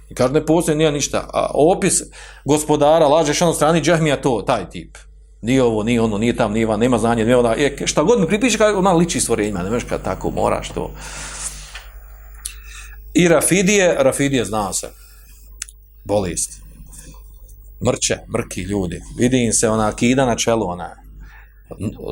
I 0.09 0.15
kaže, 0.15 0.33
ne 0.33 0.45
postoje, 0.45 0.75
nije 0.75 0.91
ništa. 0.91 1.29
A 1.33 1.51
opis 1.53 2.01
gospodara 2.45 3.05
Allah 3.05 3.27
strani 3.55 3.81
Džahmija, 3.81 4.21
to, 4.21 4.43
taj 4.47 4.69
tip. 4.69 4.97
Nije 5.41 5.63
ovo, 5.63 5.83
nije 5.83 6.01
ono, 6.01 6.17
nije 6.17 6.35
tam, 6.35 6.53
nije 6.53 6.65
van, 6.65 6.79
nema 6.79 6.97
znanje, 6.97 7.25
nije 7.25 7.37
ona, 7.37 7.53
je, 7.53 7.77
šta 7.85 8.03
god 8.03 8.19
mi 8.19 8.27
pripiše, 8.27 8.57
kaže, 8.57 8.77
ona 8.77 8.93
liči 8.93 9.19
stvorenjima, 9.19 9.63
ne 9.63 9.69
možeš 9.69 9.89
kad 9.89 10.03
tako 10.03 10.31
moraš 10.31 10.69
to. 10.69 10.91
I 13.13 13.27
Rafidije, 13.27 13.95
Rafidije 13.99 14.45
zna 14.45 14.73
se, 14.73 14.89
bolest, 16.03 16.61
mrče, 17.85 18.17
mrki 18.33 18.61
ljudi, 18.61 19.01
vidi 19.17 19.45
im 19.45 19.53
se 19.53 19.69
ona 19.69 19.91
kida 19.95 20.25
na 20.25 20.35
čelu, 20.35 20.67
ona, 20.67 21.02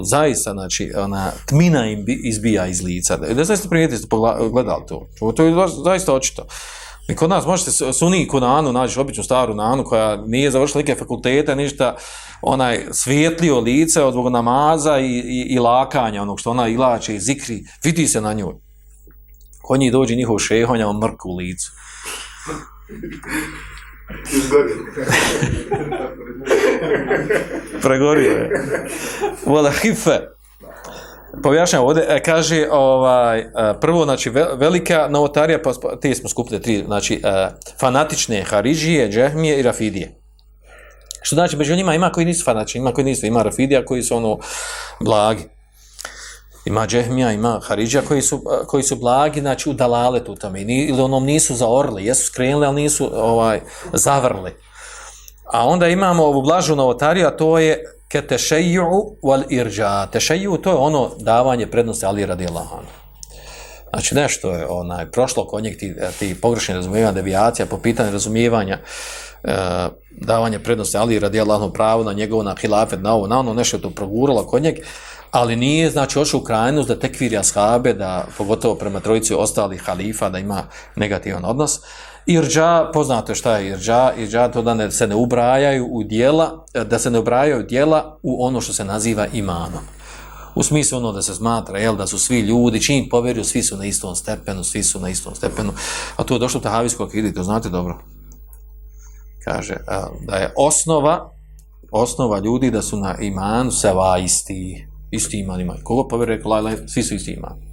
zaista, 0.03 0.51
znači, 0.51 0.91
ona 0.97 1.31
tmina 1.45 1.85
im 1.85 2.05
izbija 2.07 2.67
iz 2.67 2.83
lica. 2.83 3.17
Ne 3.35 3.43
znam 3.43 3.57
ste 3.57 3.69
primijetili, 3.69 3.97
ste 3.97 4.07
pogledali 4.09 4.83
to. 4.87 5.07
To 5.35 5.43
je 5.43 5.53
zaista 5.83 6.13
očito. 6.13 6.45
I 7.09 7.15
kod 7.15 7.29
nas 7.29 7.45
možete 7.45 7.93
suni 7.93 8.27
kod 8.27 8.43
Anu, 8.43 8.73
naći 8.73 8.99
običnu 8.99 9.23
staru 9.23 9.55
Nanu 9.55 9.83
koja 9.83 10.15
nije 10.25 10.51
završila 10.51 10.79
neke 10.79 10.95
fakultete, 10.95 11.55
ništa, 11.55 11.95
onaj 12.41 12.85
svijetlio 12.91 13.59
lice 13.59 14.03
od 14.03 14.13
zbog 14.13 14.29
namaza 14.29 14.99
i, 14.99 15.05
i, 15.05 15.47
i 15.49 15.59
lakanja, 15.59 16.21
onog 16.21 16.39
što 16.39 16.51
ona 16.51 16.67
ilače 16.67 17.15
i 17.15 17.19
zikri, 17.19 17.63
vidi 17.83 18.07
se 18.07 18.21
na 18.21 18.33
njoj 18.33 18.53
kod 19.61 19.79
njih 19.79 19.91
dođe 19.91 20.15
njihov 20.15 20.39
šehonja, 20.39 20.87
on 20.87 20.97
mrk 20.97 21.25
u 21.25 21.35
licu. 21.35 21.71
Pregorio 27.81 28.31
je. 28.31 28.49
Vola 29.45 29.71
hife. 29.71 30.19
Pojašnjam 31.43 31.83
ovdje, 31.83 32.05
e, 32.09 32.23
kaže, 32.23 32.67
ovaj, 32.71 33.39
e, 33.39 33.45
prvo, 33.81 34.03
znači, 34.03 34.31
velika 34.55 35.07
novotarija, 35.09 35.59
pa 35.61 35.71
te 36.01 36.15
smo 36.15 36.29
skupili 36.29 36.61
tri, 36.61 36.83
znači, 36.85 37.21
e, 37.23 37.49
fanatične 37.79 38.43
Haridžije, 38.43 39.09
Džehmije 39.09 39.59
i 39.59 39.61
Rafidije. 39.61 40.21
Što 41.21 41.35
znači, 41.35 41.57
među 41.57 41.75
njima 41.75 41.95
ima 41.95 42.11
koji 42.11 42.25
nisu 42.25 42.45
fanatični, 42.45 42.79
ima 42.79 42.91
koji 42.93 43.05
nisu, 43.05 43.25
ima 43.25 43.43
Rafidija 43.43 43.85
koji 43.85 44.03
su 44.03 44.15
ono 44.15 44.39
blagi 44.99 45.43
ima 46.65 46.87
džehmija, 46.87 47.31
ima 47.31 47.59
haridžija 47.63 48.03
koji 48.07 48.21
su, 48.21 48.43
koji 48.67 48.83
su 48.83 48.95
blagi, 48.95 49.39
znači 49.39 49.69
u 49.69 49.73
dalaletu 49.73 50.35
tome, 50.35 50.61
ili 50.61 51.01
onom 51.01 51.25
nisu 51.25 51.55
zaorli, 51.55 52.05
jesu 52.05 52.25
skrenuli, 52.25 52.65
ali 52.65 52.81
nisu 52.81 53.09
ovaj 53.13 53.59
zavrli. 53.93 54.51
A 55.53 55.67
onda 55.67 55.87
imamo 55.87 56.23
ovu 56.23 56.41
blažu 56.41 56.75
novotariju, 56.75 57.27
a 57.27 57.37
to 57.37 57.59
je 57.59 57.83
ke 58.11 58.21
tešeju 58.21 58.85
wal 59.23 59.43
irđa. 59.49 60.05
Tešeju 60.05 60.57
to 60.57 60.69
je 60.69 60.75
ono 60.75 61.11
davanje 61.19 61.67
prednosti 61.67 62.05
Ali 62.05 62.25
radi 62.25 62.47
Allahanu. 62.47 62.87
Znači 63.89 64.15
nešto 64.15 64.51
je 64.51 64.67
onaj, 64.69 65.11
prošlo 65.11 65.47
kod 65.47 65.63
njeg 65.63 65.77
ti, 65.77 65.95
ti 66.19 66.41
pogrešni 66.41 66.75
razumijevanja, 66.75 67.11
devijacija 67.11 67.65
po 67.65 67.77
pitanju 67.77 68.11
razumijevanja 68.11 68.79
e, 69.43 69.55
davanje 70.11 70.59
prednosti 70.59 70.97
Ali 70.97 71.19
radi 71.19 71.39
Allahanu 71.39 71.73
pravu 71.73 72.03
na 72.03 72.13
njegovu, 72.13 72.43
na 72.43 72.55
hilafet, 72.55 72.99
na 73.01 73.13
ovo, 73.13 73.27
na 73.27 73.39
ono, 73.39 73.53
nešto 73.53 73.77
je 73.77 73.81
to 73.81 73.89
proguralo 73.89 74.47
kod 74.47 74.63
njeg, 74.63 74.75
ali 75.31 75.55
nije 75.55 75.89
znači 75.89 76.19
ošao 76.19 76.39
u 76.39 76.43
krajnost 76.43 76.87
da 76.87 76.99
tekviri 76.99 77.37
ashabe, 77.37 77.93
da 77.93 78.27
pogotovo 78.37 78.75
prema 78.75 78.99
trojici 78.99 79.33
ostalih 79.33 79.81
halifa, 79.81 80.29
da 80.29 80.39
ima 80.39 80.63
negativan 80.95 81.45
odnos. 81.45 81.79
Irđa, 82.25 82.89
poznato 82.93 83.31
je 83.31 83.35
šta 83.35 83.57
je 83.57 83.69
irđa, 83.69 84.13
irđa 84.17 84.47
to 84.47 84.61
da 84.61 84.73
ne, 84.73 84.91
se 84.91 85.07
ne 85.07 85.15
ubrajaju 85.15 85.87
u 85.91 86.03
dijela, 86.03 86.65
da 86.85 86.99
se 86.99 87.11
ne 87.11 87.19
ubrajaju 87.19 87.63
dijela 87.63 88.19
u 88.23 88.45
ono 88.45 88.61
što 88.61 88.73
se 88.73 88.85
naziva 88.85 89.27
imanom. 89.33 89.83
U 90.55 90.63
smislu 90.63 90.97
ono 90.97 91.11
da 91.11 91.21
se 91.21 91.35
smatra, 91.35 91.79
jel, 91.79 91.95
da 91.95 92.07
su 92.07 92.19
svi 92.19 92.39
ljudi, 92.39 92.81
čim 92.81 93.09
povjeruju, 93.09 93.43
svi 93.43 93.63
su 93.63 93.77
na 93.77 93.85
istom 93.85 94.15
stepenu, 94.15 94.63
svi 94.63 94.83
su 94.83 94.99
na 94.99 95.09
istom 95.09 95.35
stepenu. 95.35 95.73
A 96.15 96.23
to 96.23 96.33
je 96.33 96.39
došlo 96.39 96.59
u 96.59 96.61
Tahavijskog 96.61 97.09
akidi, 97.09 97.33
to 97.33 97.43
znate 97.43 97.69
dobro. 97.69 97.99
Kaže, 99.43 99.75
da 100.27 100.35
je 100.35 100.53
osnova, 100.57 101.31
osnova 101.91 102.39
ljudi 102.39 102.71
da 102.71 102.81
su 102.81 102.97
na 102.97 103.17
imanu 103.19 103.71
seva 103.71 104.17
isti, 104.17 104.90
isti 105.11 105.39
iman 105.39 105.61
imaju. 105.61 105.79
Kogo 105.83 106.07
pa 106.07 106.15
vjeruje 106.15 106.41
laj, 106.45 106.75
svi 106.87 107.03
su 107.03 107.15
isti 107.15 107.31
iman. 107.31 107.71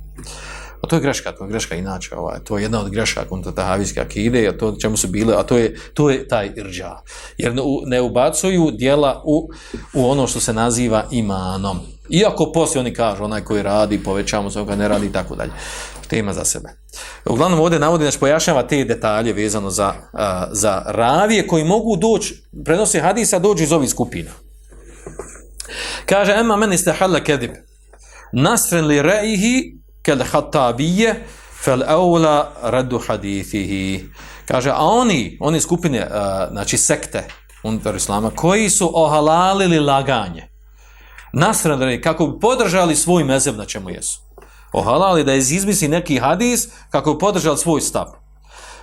A 0.83 0.87
to 0.87 0.97
je 0.97 1.03
greška, 1.03 1.33
to 1.33 1.45
je 1.45 1.51
greška 1.51 1.75
inače, 1.75 2.17
ovaj, 2.17 2.39
to 2.45 2.59
je 2.59 2.63
jedna 2.63 2.81
od 2.81 2.91
grešaka 2.91 3.29
kontra 3.29 3.53
tahavijske 3.53 4.01
akide, 4.01 4.49
a 4.49 4.59
to 4.59 4.77
čemu 4.81 4.97
su 4.97 5.09
bile, 5.09 5.35
a 5.39 5.43
to 5.43 5.57
je, 5.57 5.77
to 5.95 6.11
je 6.11 6.29
taj 6.29 6.53
irđa. 6.57 6.97
Jer 7.39 7.55
ne, 7.55 7.63
ne 7.87 8.01
ubacuju 8.01 8.71
dijela 8.71 9.23
u, 9.25 9.49
u 9.95 10.11
ono 10.11 10.27
što 10.27 10.41
se 10.41 10.53
naziva 10.53 11.05
imanom. 11.11 11.79
Iako 12.09 12.53
poslije 12.53 12.81
oni 12.81 12.95
kažu, 12.95 13.25
onaj 13.25 13.45
koji 13.45 13.63
radi, 13.63 14.03
povećamo 14.05 14.51
se, 14.51 14.65
ne 14.65 14.89
radi 14.89 15.07
i 15.07 15.13
tako 15.13 15.37
dalje. 15.37 15.51
Tema 16.09 16.33
za 16.33 16.45
sebe. 16.45 16.69
Uglavnom 17.27 17.61
ovdje 17.61 17.79
navodi, 17.79 18.05
znači 18.05 18.19
pojašnjava 18.19 18.63
te 18.63 18.85
detalje 18.85 19.33
vezano 19.33 19.71
za, 19.71 19.89
uh, 20.13 20.21
za 20.53 20.83
ravije 20.87 21.47
koji 21.47 21.65
mogu 21.65 21.97
doći, 21.97 22.43
prenosi 22.65 23.01
hadisa, 23.01 23.39
dođu 23.39 23.65
iz 23.65 23.73
ovih 23.73 23.91
skupina. 23.91 24.31
Kaže, 26.09 26.33
ema 26.33 26.57
meni 26.57 26.79
ste 26.79 26.93
hala 26.93 27.21
kedib. 27.21 27.51
Nasren 28.33 28.87
li 28.87 29.03
reihi 29.03 29.77
kel 30.03 30.23
hatabije 30.33 31.15
fel 31.65 31.83
eula 31.83 32.53
radu 32.63 32.99
hadithihi. 32.99 34.05
Kaže, 34.47 34.71
a 34.71 34.85
oni, 34.85 35.37
oni 35.41 35.61
skupine, 35.61 36.01
uh, 36.01 36.53
znači 36.53 36.79
sekte 36.79 37.25
unutar 37.63 37.97
islama, 37.97 38.31
koji 38.31 38.71
su 38.71 38.91
ohalalili 38.95 39.81
laganje. 39.81 40.49
Nasren 41.33 41.83
li 41.83 42.01
kako 42.03 42.27
bi 42.27 42.41
podržali 42.41 42.97
svoj 42.97 43.25
mezeb 43.25 43.57
na 43.57 43.65
čemu 43.65 43.91
jesu. 43.91 44.21
Ohalali 44.73 45.25
da 45.25 45.35
izmisli 45.35 45.89
neki 45.89 46.19
hadis 46.19 46.69
kako 46.91 47.13
bi 47.15 47.19
podržali 47.19 47.59
svoj 47.59 47.81
stav. 47.81 48.07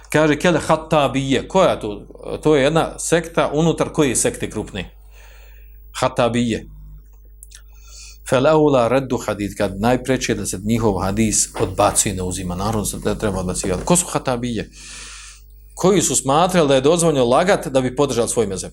Kaže, 0.10 0.38
kel 0.39 0.58
hatabije. 0.67 1.48
Koja 1.48 1.79
to? 1.79 2.08
To 2.44 2.55
je 2.55 2.63
jedna 2.63 3.00
sekta 3.00 3.50
unutar 3.53 3.89
koje 3.89 4.15
sekte 4.15 4.50
krupne. 4.50 4.91
Hatabije 6.00 6.75
fel 8.29 8.48
aula 8.48 8.88
reddu 8.88 9.17
hadid, 9.17 9.58
kad 9.58 9.79
najpreće 9.82 10.36
da 10.36 10.46
se 10.46 10.60
njihov 10.63 10.98
hadis 10.98 11.50
odbacuje, 11.60 12.15
ne 12.15 12.24
uzima, 12.24 12.55
naravno 12.55 12.86
se 12.86 12.98
ne 13.05 13.17
treba 13.17 13.39
odbacivati. 13.39 13.86
Ko 13.86 13.96
su 13.96 14.05
hatabije? 14.05 14.70
Koji 15.75 16.01
su 16.01 16.15
smatrali 16.15 16.67
da 16.67 16.75
je 16.75 16.82
dozvoljno 16.82 17.25
lagat 17.25 17.67
da 17.67 17.82
bi 17.82 17.96
podržali 17.96 18.29
svoj 18.29 18.48
mezeb? 18.48 18.72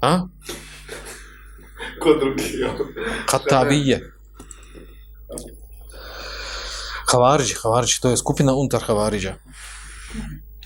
A? 0.00 0.20
Ko 2.02 2.14
drugi? 2.20 2.42
Hatabije. 3.30 4.10
Havariđi, 7.12 7.54
Havariđi, 7.62 8.00
to 8.00 8.10
je 8.10 8.16
skupina 8.16 8.54
unutar 8.54 8.82
Havariđa. 8.82 9.34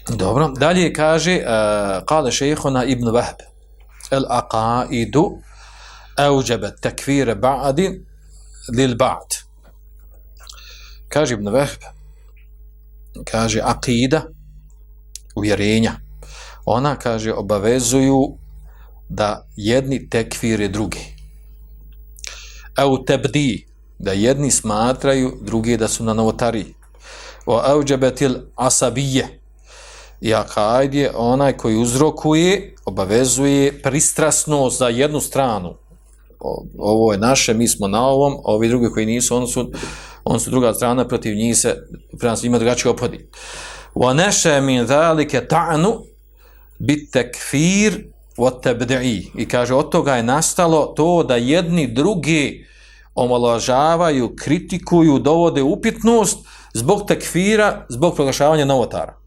Dobro, 0.08 0.48
dalje 0.48 0.92
kaže, 0.92 1.36
uh, 1.36 2.04
kale 2.06 2.32
šehona 2.32 2.84
ibn 2.84 3.08
Vahb, 3.08 3.36
el 4.10 4.24
aqaidu, 4.28 5.24
auđebe 6.18 6.72
tekvire 6.80 7.34
ba'adi 7.34 8.04
lil 8.76 8.96
ba'd. 8.96 9.36
Kaže 11.08 11.34
Ibn 11.34 11.48
Vahb, 11.48 11.82
kaže 13.24 13.60
akida, 13.64 14.22
uvjerenja. 15.36 15.92
Ona, 16.64 16.96
kaže, 16.96 17.32
obavezuju 17.32 18.36
da 19.08 19.46
jedni 19.56 20.08
tekvire 20.08 20.68
drugi. 20.68 21.16
Au 22.76 23.04
tebdi, 23.04 23.66
da 23.98 24.12
jedni 24.12 24.50
smatraju 24.50 25.38
drugi 25.42 25.76
da 25.76 25.88
su 25.88 26.04
na 26.04 26.14
novotariji. 26.14 26.74
O 27.46 27.60
auđebetil 27.64 28.36
asabije, 28.56 29.38
I 30.20 30.34
akajd 30.34 30.94
je 30.94 31.12
onaj 31.16 31.56
koji 31.56 31.76
uzrokuje, 31.76 32.74
obavezuje 32.84 33.82
pristrasnost 33.82 34.78
za 34.78 34.88
jednu 34.88 35.20
stranu, 35.20 35.74
O, 36.39 36.65
ovo 36.77 37.11
je 37.11 37.17
naše, 37.17 37.53
mi 37.53 37.67
smo 37.67 37.87
na 37.87 38.07
ovom, 38.07 38.37
ovi 38.43 38.67
drugi 38.67 38.89
koji 38.93 39.05
nisu, 39.05 39.35
on 39.35 39.47
su, 39.47 39.71
on 40.23 40.39
su 40.39 40.49
druga 40.49 40.73
strana, 40.73 41.07
protiv 41.07 41.35
njih 41.35 41.57
se, 41.57 41.87
prema 42.19 42.35
se 42.35 42.47
ima 42.47 42.57
drugačiji 42.57 42.89
opodi. 42.89 43.27
Wa 43.95 44.13
neše 44.13 44.61
min 44.61 44.87
zalike 44.87 45.47
ta'nu 45.47 46.03
bit 46.79 47.11
tekfir 47.11 48.03
wa 48.37 48.61
tabdi'i. 48.61 49.31
I 49.37 49.47
kaže, 49.47 49.73
od 49.73 49.89
toga 49.91 50.15
je 50.15 50.23
nastalo 50.23 50.85
to 50.85 51.23
da 51.23 51.35
jedni 51.35 51.87
drugi 51.87 52.65
omaložavaju, 53.15 54.35
kritikuju, 54.35 55.19
dovode 55.19 55.61
upitnost 55.61 56.37
zbog 56.73 57.07
tekfira, 57.07 57.85
zbog 57.89 58.15
proglašavanja 58.15 58.65
novotara. 58.65 59.17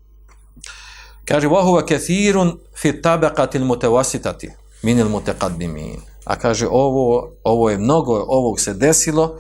Kaže, 1.25 1.49
وَهُوَ 1.49 1.83
كَثِيرٌ 1.83 2.57
فِي 2.83 2.93
تَبَقَةِ 2.93 3.51
الْمُتَوَسِتَةِ 3.55 4.43
مِنِ 4.83 5.01
الْمُتَقَدِّمِينَ 5.01 6.10
A 6.26 6.36
kaže, 6.36 6.68
ovo, 6.68 7.32
ovo 7.44 7.70
je 7.70 7.78
mnogo, 7.78 8.26
ovog 8.28 8.60
se 8.60 8.74
desilo, 8.74 9.38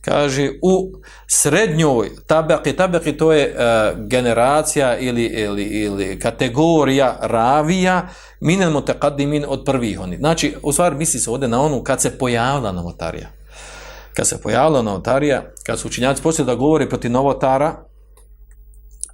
kaže, 0.00 0.50
u 0.62 0.92
srednjoj 1.26 2.10
tabaki, 2.26 2.72
tabaki 2.72 3.16
to 3.16 3.32
je 3.32 3.54
uh, 3.54 4.06
generacija 4.06 4.98
ili, 4.98 5.24
ili, 5.24 5.62
ili 5.64 6.18
kategorija 6.18 7.18
ravija 7.20 8.08
minel 8.40 8.70
mutaqaddimin 8.70 9.44
od 9.48 9.64
prvih 9.64 10.00
oni. 10.00 10.16
Znači, 10.16 10.54
u 10.62 10.72
stvari 10.72 10.96
misli 10.96 11.20
se 11.20 11.30
ovdje 11.30 11.48
na 11.48 11.62
onu 11.62 11.82
kad 11.82 12.00
se 12.02 12.18
pojavila 12.18 12.72
novotarija. 12.72 13.28
Kad 14.14 14.26
se 14.26 14.40
pojavila 14.42 14.82
novotarija, 14.82 15.42
kad 15.66 15.78
su 15.78 15.88
učinjaci 15.88 16.22
počeli 16.22 16.46
da 16.46 16.54
govore 16.54 16.88
protiv 16.88 17.10
novotara, 17.10 17.74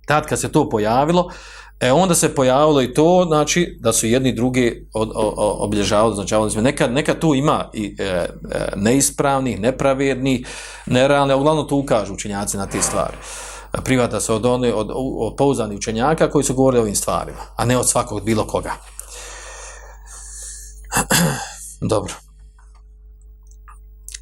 tad 0.07 0.27
kad 0.27 0.41
se 0.41 0.53
to 0.53 0.69
pojavilo, 0.69 1.31
E 1.83 1.93
onda 1.93 2.15
se 2.15 2.35
pojavilo 2.35 2.83
i 2.83 2.95
to, 2.95 3.25
znači, 3.27 3.79
da 3.81 3.93
su 3.93 4.07
jedni 4.07 4.33
drugi 4.33 4.89
od, 4.93 5.11
od, 5.15 5.35
od, 5.37 5.57
obilježavali, 5.59 6.15
znači, 6.15 6.61
nekad, 6.61 6.93
nekad 6.93 7.19
tu 7.19 7.35
ima 7.35 7.71
i 7.73 7.97
e, 7.99 8.05
e, 8.05 8.29
neispravnih, 8.77 9.61
nepravjednih, 9.61 10.47
nerealne, 10.87 11.35
uglavnom 11.35 11.69
tu 11.69 11.77
ukažu 11.77 12.15
učenjaci 12.15 12.57
na 12.57 12.67
te 12.67 12.83
stvari. 12.83 13.17
E, 13.75 13.81
privata 13.85 14.21
se 14.21 14.33
od, 14.33 14.47
one, 14.47 14.75
od, 14.75 14.91
od 14.95 15.35
pouzanih 15.37 15.79
učenjaka 15.79 16.31
koji 16.31 16.45
su 16.45 16.55
govorili 16.55 16.79
o 16.79 16.83
ovim 16.83 16.97
stvarima, 16.97 17.43
a 17.57 17.65
ne 17.65 17.79
od 17.79 17.89
svakog 17.89 18.25
bilo 18.25 18.47
koga. 18.47 18.73
Dobro. 21.93 22.15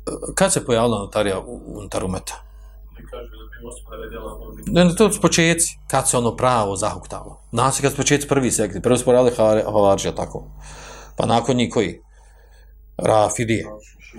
E, 0.06 0.10
kad 0.34 0.52
se 0.52 0.64
pojavila 0.64 0.98
notarija 0.98 1.40
unutar 1.66 2.04
umeta? 2.04 2.49
Ne 3.00 3.06
kaže 3.10 3.30
Ne, 4.66 4.84
ne, 4.84 4.94
to 4.94 5.12
su 5.12 5.20
početci, 5.20 5.78
kad 5.90 6.08
se 6.08 6.18
ono 6.18 6.36
pravo 6.36 6.76
zahuktalo. 6.76 7.40
Nas 7.52 7.78
je 7.78 7.82
kad 7.82 7.90
su 7.92 7.96
početci 7.96 8.28
prvi 8.28 8.50
sekti, 8.50 8.82
prvi 8.82 8.98
su 8.98 9.04
porali 9.04 9.30
Havarđa, 9.64 10.12
tako. 10.14 10.44
Pa 11.16 11.26
nakon 11.26 11.56
njih 11.56 11.70
koji? 11.72 12.00
Rafidije. 12.96 13.66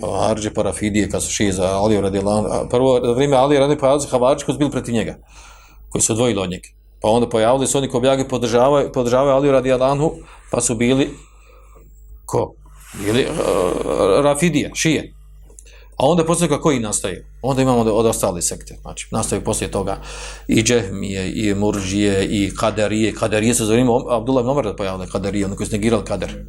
Havarđe 0.02 0.54
pa 0.54 0.62
Rafidije, 0.62 1.10
kad 1.10 1.24
su 1.24 1.32
šije 1.32 1.52
za 1.52 1.68
Aliju 1.68 2.02
radi 2.02 2.22
Prvo, 2.70 3.00
vrijeme 3.16 3.38
Aliju 3.38 3.60
radi 3.60 3.78
pa 3.78 4.00
Havarđe 4.12 4.46
koji 4.46 4.54
su 4.54 4.60
bili 4.60 4.72
protiv 4.72 4.94
njega, 4.94 5.16
koji 5.90 6.02
su 6.02 6.14
odvojili 6.14 6.42
od 6.42 6.50
njega. 6.50 6.70
Pa 7.02 7.10
onda 7.10 7.30
pojavili 7.30 7.68
su 7.68 7.78
oni 7.78 7.88
koji 7.88 8.00
objagi 8.00 8.28
podržavaju, 8.28 8.92
podržavaju 8.92 9.36
Aliju 9.36 9.52
radi 9.52 9.74
Alanhu, 9.74 10.12
pa 10.52 10.62
su 10.62 10.76
bili 10.76 11.10
ko? 12.26 12.54
Bili 13.06 13.26
uh, 13.26 14.24
Rafidije, 14.24 14.72
šije. 14.74 15.14
A 16.02 16.06
onda 16.06 16.26
poslije 16.26 16.50
toga 16.50 16.62
koji 16.62 16.80
nastaje? 16.80 17.26
Onda 17.42 17.62
imamo 17.62 17.82
od 17.82 18.06
ostali 18.06 18.42
sekte. 18.42 18.78
Znači, 18.82 19.08
nastaje 19.12 19.44
poslije 19.44 19.72
toga 19.72 19.98
i 20.48 20.64
džehmije, 20.64 21.32
i 21.36 21.56
murđije, 21.56 22.26
i 22.26 22.52
kaderije. 22.56 23.14
Kaderije 23.14 23.54
se 23.54 23.66
zovemo, 23.66 23.94
Abdullah 24.10 24.46
Nomar 24.46 24.52
Omar 24.52 24.66
da 24.66 24.76
pojavile 24.76 25.08
kaderije, 25.10 25.46
ono 25.46 25.56
koji 25.56 25.68
su 25.68 25.74
negirali 25.74 26.06
kader. 26.06 26.46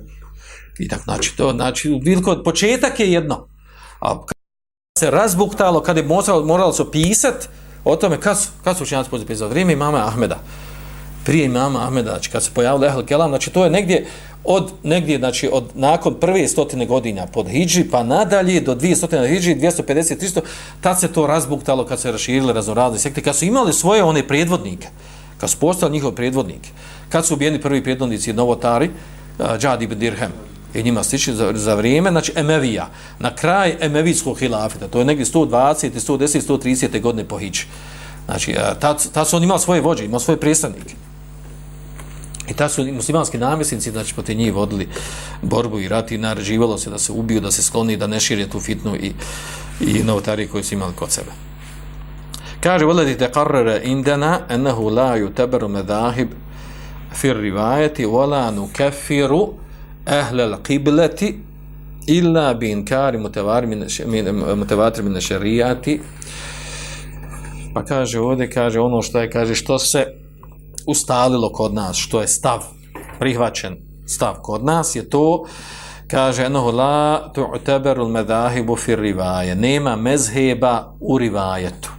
I 0.78 0.88
tako, 0.88 1.02
znači, 1.04 1.36
to, 1.36 1.52
znači, 1.52 2.00
biliko, 2.04 2.42
početak 2.44 3.00
je 3.00 3.12
jedno. 3.12 3.48
A 4.00 4.26
kad 4.26 4.36
se 4.98 5.10
razbuktalo, 5.10 5.82
kad 5.82 5.96
je 5.96 6.02
moralo, 6.02 6.44
moralo 6.44 6.72
se 6.72 6.84
pisat 6.92 7.48
o 7.84 7.96
tome, 7.96 8.20
kad 8.20 8.40
su, 8.40 8.48
kad 8.64 8.76
su 8.76 8.82
učinjaci 8.82 9.10
pozdje 9.10 9.26
pisali? 9.26 9.50
Vrijeme 9.50 9.72
imama 9.72 10.06
Ahmeda. 10.06 10.38
Prije 11.24 11.44
imama 11.44 11.86
Ahmeda, 11.86 12.10
znači, 12.10 12.30
kad 12.30 12.44
se 12.44 12.50
pojavilo 12.54 12.86
Ehl 12.86 13.02
Kelam, 13.02 13.30
znači, 13.30 13.50
to 13.50 13.64
je 13.64 13.70
negdje, 13.70 14.06
od 14.44 14.72
negdje, 14.82 15.18
znači 15.18 15.48
od 15.52 15.64
nakon 15.74 16.14
prve 16.14 16.48
stotine 16.48 16.86
godina 16.86 17.26
pod 17.26 17.48
Hidži, 17.48 17.84
pa 17.84 18.02
nadalje 18.02 18.60
do 18.60 18.74
dvije 18.74 18.96
stotine 18.96 19.28
Hidži, 19.28 19.54
250, 19.54 20.16
300, 20.20 20.40
tad 20.80 21.00
se 21.00 21.08
to 21.08 21.26
razbuktalo 21.26 21.86
kad 21.86 22.00
se 22.00 22.12
raširile 22.12 22.52
raznorazne 22.52 22.98
sekte, 22.98 23.22
kad 23.22 23.36
su 23.36 23.44
imali 23.44 23.72
svoje 23.72 24.02
one 24.02 24.28
predvodnike, 24.28 24.88
kad 25.38 25.50
su 25.50 25.58
postali 25.58 25.92
njihove 25.92 26.14
predvodnike, 26.14 26.70
kad 27.08 27.26
su 27.26 27.34
ubijeni 27.34 27.60
prvi 27.60 27.84
predvodnici 27.84 28.32
Novotari, 28.32 28.90
uh, 29.38 29.46
Džad 29.58 29.82
ibn 29.82 29.98
Dirhem, 29.98 30.32
i 30.74 30.82
njima 30.82 31.02
stiči 31.02 31.34
za, 31.34 31.52
za 31.54 31.74
vrijeme, 31.74 32.10
znači 32.10 32.32
Emevija, 32.36 32.88
na 33.18 33.34
kraj 33.34 33.76
Emevijskog 33.80 34.38
hilafita, 34.38 34.88
to 34.88 34.98
je 34.98 35.04
negdje 35.04 35.26
120, 35.26 35.90
110, 35.90 36.40
130. 36.48 37.00
godine 37.00 37.24
po 37.24 37.38
Hidži. 37.38 37.64
Znači, 38.26 38.54
tad, 38.80 39.12
tad 39.12 39.28
su 39.28 39.36
oni 39.36 39.44
imali 39.44 39.60
svoje 39.60 39.80
vođe, 39.80 40.04
imali 40.04 40.20
svoje 40.20 40.40
predstavnike. 40.40 40.94
I 42.52 42.54
ta 42.54 42.68
su 42.68 42.84
muslimanski 42.92 43.38
namjesnici, 43.38 43.90
znači, 43.90 44.14
poti 44.14 44.34
njih 44.34 44.54
vodili 44.54 44.88
borbu 45.42 45.80
i 45.80 45.88
rat 45.88 46.12
i 46.12 46.18
naređivalo 46.18 46.78
se 46.78 46.90
da 46.90 46.98
se 46.98 47.12
ubiju, 47.12 47.40
da 47.40 47.50
se 47.50 47.62
skloni, 47.62 47.96
da 47.96 48.06
ne 48.06 48.20
širje 48.20 48.50
tu 48.50 48.60
fitnu 48.60 48.96
i, 48.96 49.12
i 49.80 50.02
novotarije 50.02 50.48
koje 50.48 50.64
su 50.64 50.74
imali 50.74 50.92
kod 50.92 51.10
sebe. 51.10 51.30
Kaže, 52.60 52.84
voledi 52.84 53.18
te 53.18 53.30
karrere 53.32 53.80
indena, 53.84 54.40
enahu 54.48 54.90
la 54.90 55.16
ju 55.16 55.30
teberu 55.34 55.68
medahib 55.68 56.28
fir 57.14 57.36
rivajeti, 57.36 58.04
vola 58.04 58.50
nu 58.50 58.68
kefiru 58.76 59.54
ehle 60.06 60.46
l'qibleti 60.46 61.32
illa 62.06 62.54
bi 62.54 62.70
inkari 62.70 63.18
mutevatri 63.18 65.02
mine 65.02 65.20
šerijati. 65.20 66.00
Pa 67.74 67.84
kaže 67.84 68.20
ovdje, 68.20 68.50
kaže 68.50 68.80
ono 68.80 69.02
što 69.02 69.20
je, 69.20 69.30
kaže 69.30 69.54
što 69.54 69.78
se 69.78 70.21
ustalilo 70.86 71.52
kod 71.52 71.74
nas, 71.74 71.96
što 71.96 72.20
je 72.20 72.28
stav, 72.28 72.60
prihvaćen 73.18 73.76
stav 74.06 74.34
kod 74.42 74.64
nas, 74.64 74.96
je 74.96 75.10
to, 75.10 75.44
kaže, 76.10 76.44
enohu 76.44 76.70
la 76.70 77.32
tu'teberul 77.34 78.08
medahibu 78.08 78.76
fir 78.76 78.98
rivaje, 78.98 79.54
nema 79.54 79.96
mezheba 79.96 80.94
u 81.00 81.18
rivajetu. 81.18 81.90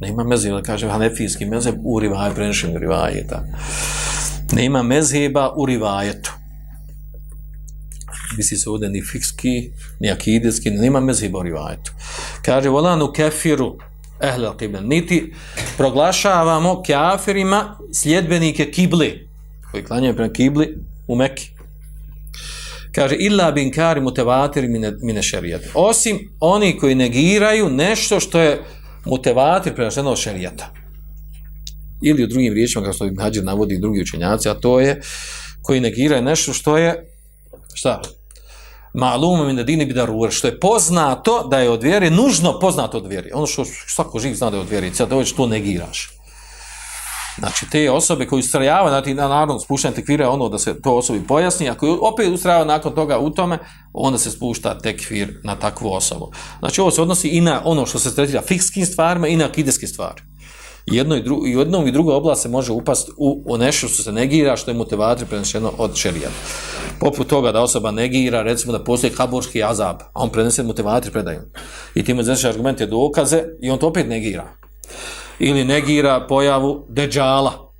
Nema 0.00 0.24
mezheba, 0.24 0.62
kaže, 0.62 0.88
hanefijski 0.88 1.46
mezheb 1.46 1.74
u 1.84 2.00
rivaje, 2.00 2.34
prenešim 2.34 2.76
rivajeta. 2.76 3.44
Nema 4.52 4.82
mezheba 4.82 5.52
u 5.56 5.66
rivajetu. 5.66 6.32
Misli 8.36 8.56
se 8.56 8.70
ovdje 8.70 8.88
ni 8.88 9.02
fikski, 9.02 9.70
ni 10.00 10.10
akidijski, 10.10 10.70
nema 10.70 11.00
mezheba 11.00 11.38
u 11.38 11.42
rivajetu. 11.42 11.92
Kaže, 12.44 12.68
volanu 12.68 13.12
kefiru, 13.12 13.76
ehle 14.22 14.46
al 14.48 14.54
niti 14.82 15.32
proglašavamo 15.76 16.82
kafirima 16.86 17.78
sljedbenike 17.94 18.70
kibli, 18.70 19.28
koji 19.70 19.84
klanjaju 19.84 20.16
prema 20.16 20.32
kibli 20.32 20.78
u 21.08 21.16
Mekki. 21.16 21.50
Kaže, 22.94 23.16
illa 23.16 23.52
bin 23.52 23.72
kari 23.72 24.00
mutevatiri 24.00 24.68
mine, 24.68 24.92
mine 25.02 25.22
šerijata. 25.22 25.68
Osim 25.74 26.18
oni 26.40 26.78
koji 26.78 26.94
negiraju 26.94 27.70
nešto 27.70 28.20
što 28.20 28.40
je 28.40 28.62
mutevatir 29.04 29.74
prema 29.74 30.10
od 30.10 30.18
šerijata. 30.18 30.72
Ili 32.02 32.24
u 32.24 32.26
drugim 32.26 32.54
riječima, 32.54 32.84
kao 32.84 32.92
što 32.92 33.06
Ibn 33.06 33.20
Hađir 33.20 33.44
navodi 33.44 33.78
drugi 33.78 34.00
učenjaci, 34.00 34.48
a 34.48 34.54
to 34.54 34.80
je 34.80 35.00
koji 35.62 35.80
negiraju 35.80 36.22
nešto 36.22 36.52
što 36.52 36.78
je, 36.78 37.06
šta? 37.74 38.02
Ma'lumom 38.94 39.50
in 39.50 39.64
dini 39.66 39.86
bi 39.86 39.94
darur, 39.94 40.30
što 40.30 40.46
je 40.46 40.60
poznato 40.60 41.48
da 41.50 41.58
je 41.58 41.70
od 41.70 41.82
vjere, 41.82 42.10
nužno 42.10 42.58
poznato 42.58 42.98
od 42.98 43.06
vjere. 43.06 43.30
Ono 43.34 43.46
što 43.46 43.64
svako 43.64 44.18
živ 44.18 44.34
zna 44.34 44.50
da 44.50 44.56
je 44.56 44.60
od 44.60 44.70
vjere, 44.70 44.94
sad 44.94 45.08
dođeš 45.08 45.32
to 45.32 45.46
negiraš. 45.46 46.10
Znači, 47.38 47.66
te 47.70 47.90
osobe 47.90 48.26
koji 48.26 48.40
ustrajava, 48.40 48.88
znači, 48.88 49.14
na 49.14 49.28
naravno, 49.28 49.60
spuštanje 49.60 49.94
tekvira 49.94 50.30
ono 50.30 50.48
da 50.48 50.58
se 50.58 50.80
to 50.82 50.96
osobi 50.96 51.26
pojasni, 51.26 51.68
ako 51.68 51.98
opet 52.00 52.28
ustrajava 52.28 52.64
nakon 52.64 52.94
toga 52.94 53.18
u 53.18 53.30
tome, 53.30 53.58
onda 53.92 54.18
se 54.18 54.30
spušta 54.30 54.78
tekvir 54.78 55.40
na 55.44 55.56
takvu 55.56 55.92
osobu. 55.92 56.30
Znači, 56.58 56.80
ovo 56.80 56.90
se 56.90 57.02
odnosi 57.02 57.28
i 57.28 57.40
na 57.40 57.62
ono 57.64 57.86
što 57.86 57.98
se 57.98 58.14
tretira 58.14 58.42
fikskim 58.42 58.86
stvarima 58.86 59.28
i 59.28 59.36
na 59.36 59.44
akideske 59.44 59.86
stvari. 60.82 60.98
Jedno 60.98 61.16
i, 61.16 61.22
dru, 61.22 61.46
i 61.46 61.50
jednom 61.50 61.88
i 61.88 61.92
drugoj 61.92 62.14
oblast 62.14 62.42
se 62.42 62.48
može 62.48 62.72
upast 62.72 63.10
u, 63.16 63.42
u 63.46 63.58
nešto 63.58 63.88
što 63.88 64.02
se 64.02 64.12
negira, 64.12 64.56
što 64.56 64.70
je 64.70 64.76
motivator 64.76 65.26
prenešeno 65.26 65.72
od 65.78 65.96
šerijata. 65.96 66.34
Poput 67.00 67.26
toga 67.26 67.52
da 67.52 67.62
osoba 67.62 67.90
negira, 67.90 68.42
recimo 68.42 68.72
da 68.72 68.84
postoji 68.84 69.12
kaburski 69.12 69.62
azab, 69.62 69.96
a 70.12 70.22
on 70.22 70.30
prenese 70.30 70.62
motivator 70.62 71.12
predaju. 71.12 71.40
I 71.94 72.04
tim 72.04 72.22
znači 72.22 72.46
argumente 72.46 72.86
dokaze 72.86 73.42
i 73.60 73.70
on 73.70 73.78
to 73.78 73.88
opet 73.88 74.08
negira. 74.08 74.44
Ili 75.38 75.64
negira 75.64 76.26
pojavu 76.28 76.86
deđala. 76.88 77.72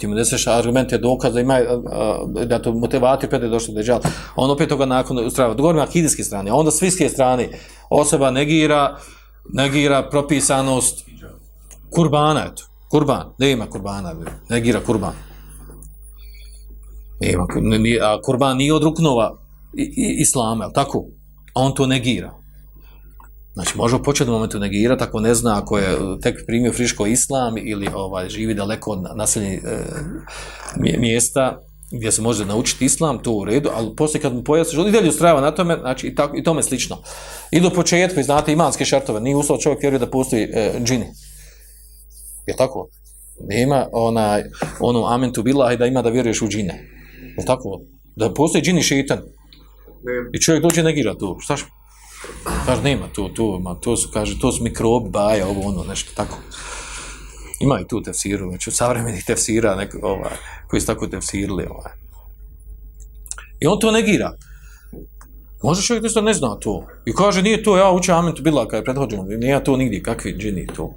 Ti 0.00 0.06
mu 0.06 0.14
izneseš 0.14 0.46
argumente 0.46 0.98
dokaze, 0.98 1.40
ima, 1.40 1.54
a, 1.54 2.44
da 2.44 2.58
to 2.58 2.72
motivator 2.72 3.28
predaju 3.28 3.50
došli 3.50 3.74
deđala. 3.74 4.00
On 4.36 4.50
opet 4.50 4.68
toga 4.68 4.86
nakon 4.86 5.26
ustrava. 5.26 5.54
Govorimo 5.54 5.82
akidijske 5.82 6.24
strane, 6.24 6.50
a 6.50 6.54
onda 6.54 6.70
s 6.70 6.82
strane 7.12 7.48
osoba 7.90 8.30
negira, 8.30 8.96
negira 9.52 10.02
propisanost 10.02 11.05
kurbana, 11.96 12.40
eto. 12.52 12.62
Kurban, 12.90 13.32
ne 13.38 13.50
ima 13.50 13.66
kurbana, 13.70 14.14
negira 14.48 14.80
kurban. 14.80 15.12
Nema, 17.20 17.46
ni- 17.78 18.00
a 18.00 18.20
kurban 18.22 18.56
nije 18.56 18.74
od 18.74 18.82
ruknova 18.82 19.38
i, 19.76 19.82
i, 19.82 20.16
islama, 20.20 20.64
je 20.64 20.72
tako? 20.72 21.04
A 21.54 21.60
on 21.62 21.74
to 21.74 21.86
negira. 21.86 22.32
Znači, 23.54 23.78
može 23.78 23.96
u 23.96 24.02
početnom 24.02 24.34
momentu 24.34 24.58
negirati 24.58 25.04
ako 25.04 25.20
ne 25.20 25.34
zna, 25.34 25.58
ako 25.58 25.78
je 25.78 25.98
tek 26.22 26.36
primio 26.46 26.72
friško 26.72 27.06
islam 27.06 27.54
ili 27.58 27.88
ovaj 27.94 28.28
živi 28.28 28.54
daleko 28.54 28.90
od 28.90 29.02
naseljenih 29.16 29.60
e, 29.64 29.78
mjesta 30.98 31.58
gdje 31.92 32.12
se 32.12 32.22
može 32.22 32.44
naučiti 32.44 32.84
islam, 32.84 33.18
to 33.18 33.32
u 33.32 33.44
redu, 33.44 33.70
ali 33.74 33.96
poslije 33.96 34.22
kad 34.22 34.34
mu 34.34 34.44
pojasniš, 34.44 34.78
on 34.78 34.88
i 34.88 34.92
dalje 34.92 35.08
ustrajava 35.08 35.40
na 35.40 35.50
tome, 35.50 35.76
znači 35.80 36.06
i, 36.06 36.14
tako, 36.14 36.36
i 36.36 36.42
tome 36.42 36.62
slično. 36.62 36.96
I 37.50 37.60
do 37.60 37.70
početka, 37.70 38.22
znate, 38.22 38.52
imanske 38.52 38.84
šartove, 38.84 39.20
nije 39.20 39.36
uslov 39.36 39.58
čovjek 39.58 39.82
vjeruje 39.82 39.98
da 39.98 40.10
postoji 40.10 40.42
e, 40.42 40.80
džini. 40.84 41.06
Je 42.46 42.56
tako? 42.56 42.88
Nema 43.48 43.86
onaj, 43.92 44.42
ono 44.80 45.06
amen 45.06 45.32
tu 45.32 45.42
bila 45.42 45.76
da 45.76 45.86
ima 45.86 46.02
da 46.02 46.10
vjeruješ 46.10 46.42
u 46.42 46.48
džine. 46.48 46.88
Je 47.38 47.44
tako? 47.44 47.80
Da 48.16 48.34
postoji 48.34 48.64
džini 48.64 48.82
šeitan. 48.82 49.18
I 50.32 50.40
čovjek 50.40 50.62
dođe 50.62 50.82
negira 50.82 51.14
tu. 51.14 51.36
Šta 51.40 51.56
š? 51.56 51.64
Kaže, 52.66 52.82
nema 52.82 53.08
tu, 53.12 53.28
tu, 53.28 53.58
ma, 53.62 53.74
to 53.74 53.96
su, 53.96 54.08
kaže, 54.12 54.40
to 54.40 54.52
su 54.52 54.62
mikrobi, 54.62 55.10
baja, 55.10 55.46
ovo, 55.46 55.68
ono, 55.68 55.84
nešto 55.84 56.12
tako. 56.14 56.38
Ima 57.60 57.80
i 57.80 57.88
tu 57.88 58.02
tefsiru, 58.02 58.48
znači, 58.48 58.70
savremenih 58.70 59.24
tefsira, 59.24 59.74
neko, 59.74 59.98
ovaj, 60.02 60.36
koji 60.68 60.80
su 60.80 60.86
tako 60.86 61.06
tefsirili, 61.06 61.66
ovaj. 61.70 61.92
I 63.60 63.66
on 63.66 63.80
to 63.80 63.90
negira. 63.90 64.32
Može 65.62 65.82
čovjek 65.82 66.04
isto 66.04 66.20
ne 66.20 66.34
zna 66.34 66.54
to. 66.60 66.86
I 67.06 67.12
kaže, 67.12 67.42
nije 67.42 67.62
to, 67.62 67.76
ja 67.76 67.90
učem 67.90 68.14
amen 68.14 68.34
tu 68.34 68.42
bila 68.42 68.68
kada 68.68 68.76
je 68.76 68.84
prethođeno, 68.84 69.22
nije 69.22 69.50
ja 69.50 69.64
to 69.64 69.76
nigdje, 69.76 70.02
kakvi 70.02 70.36
džini 70.38 70.66
tu. 70.66 70.94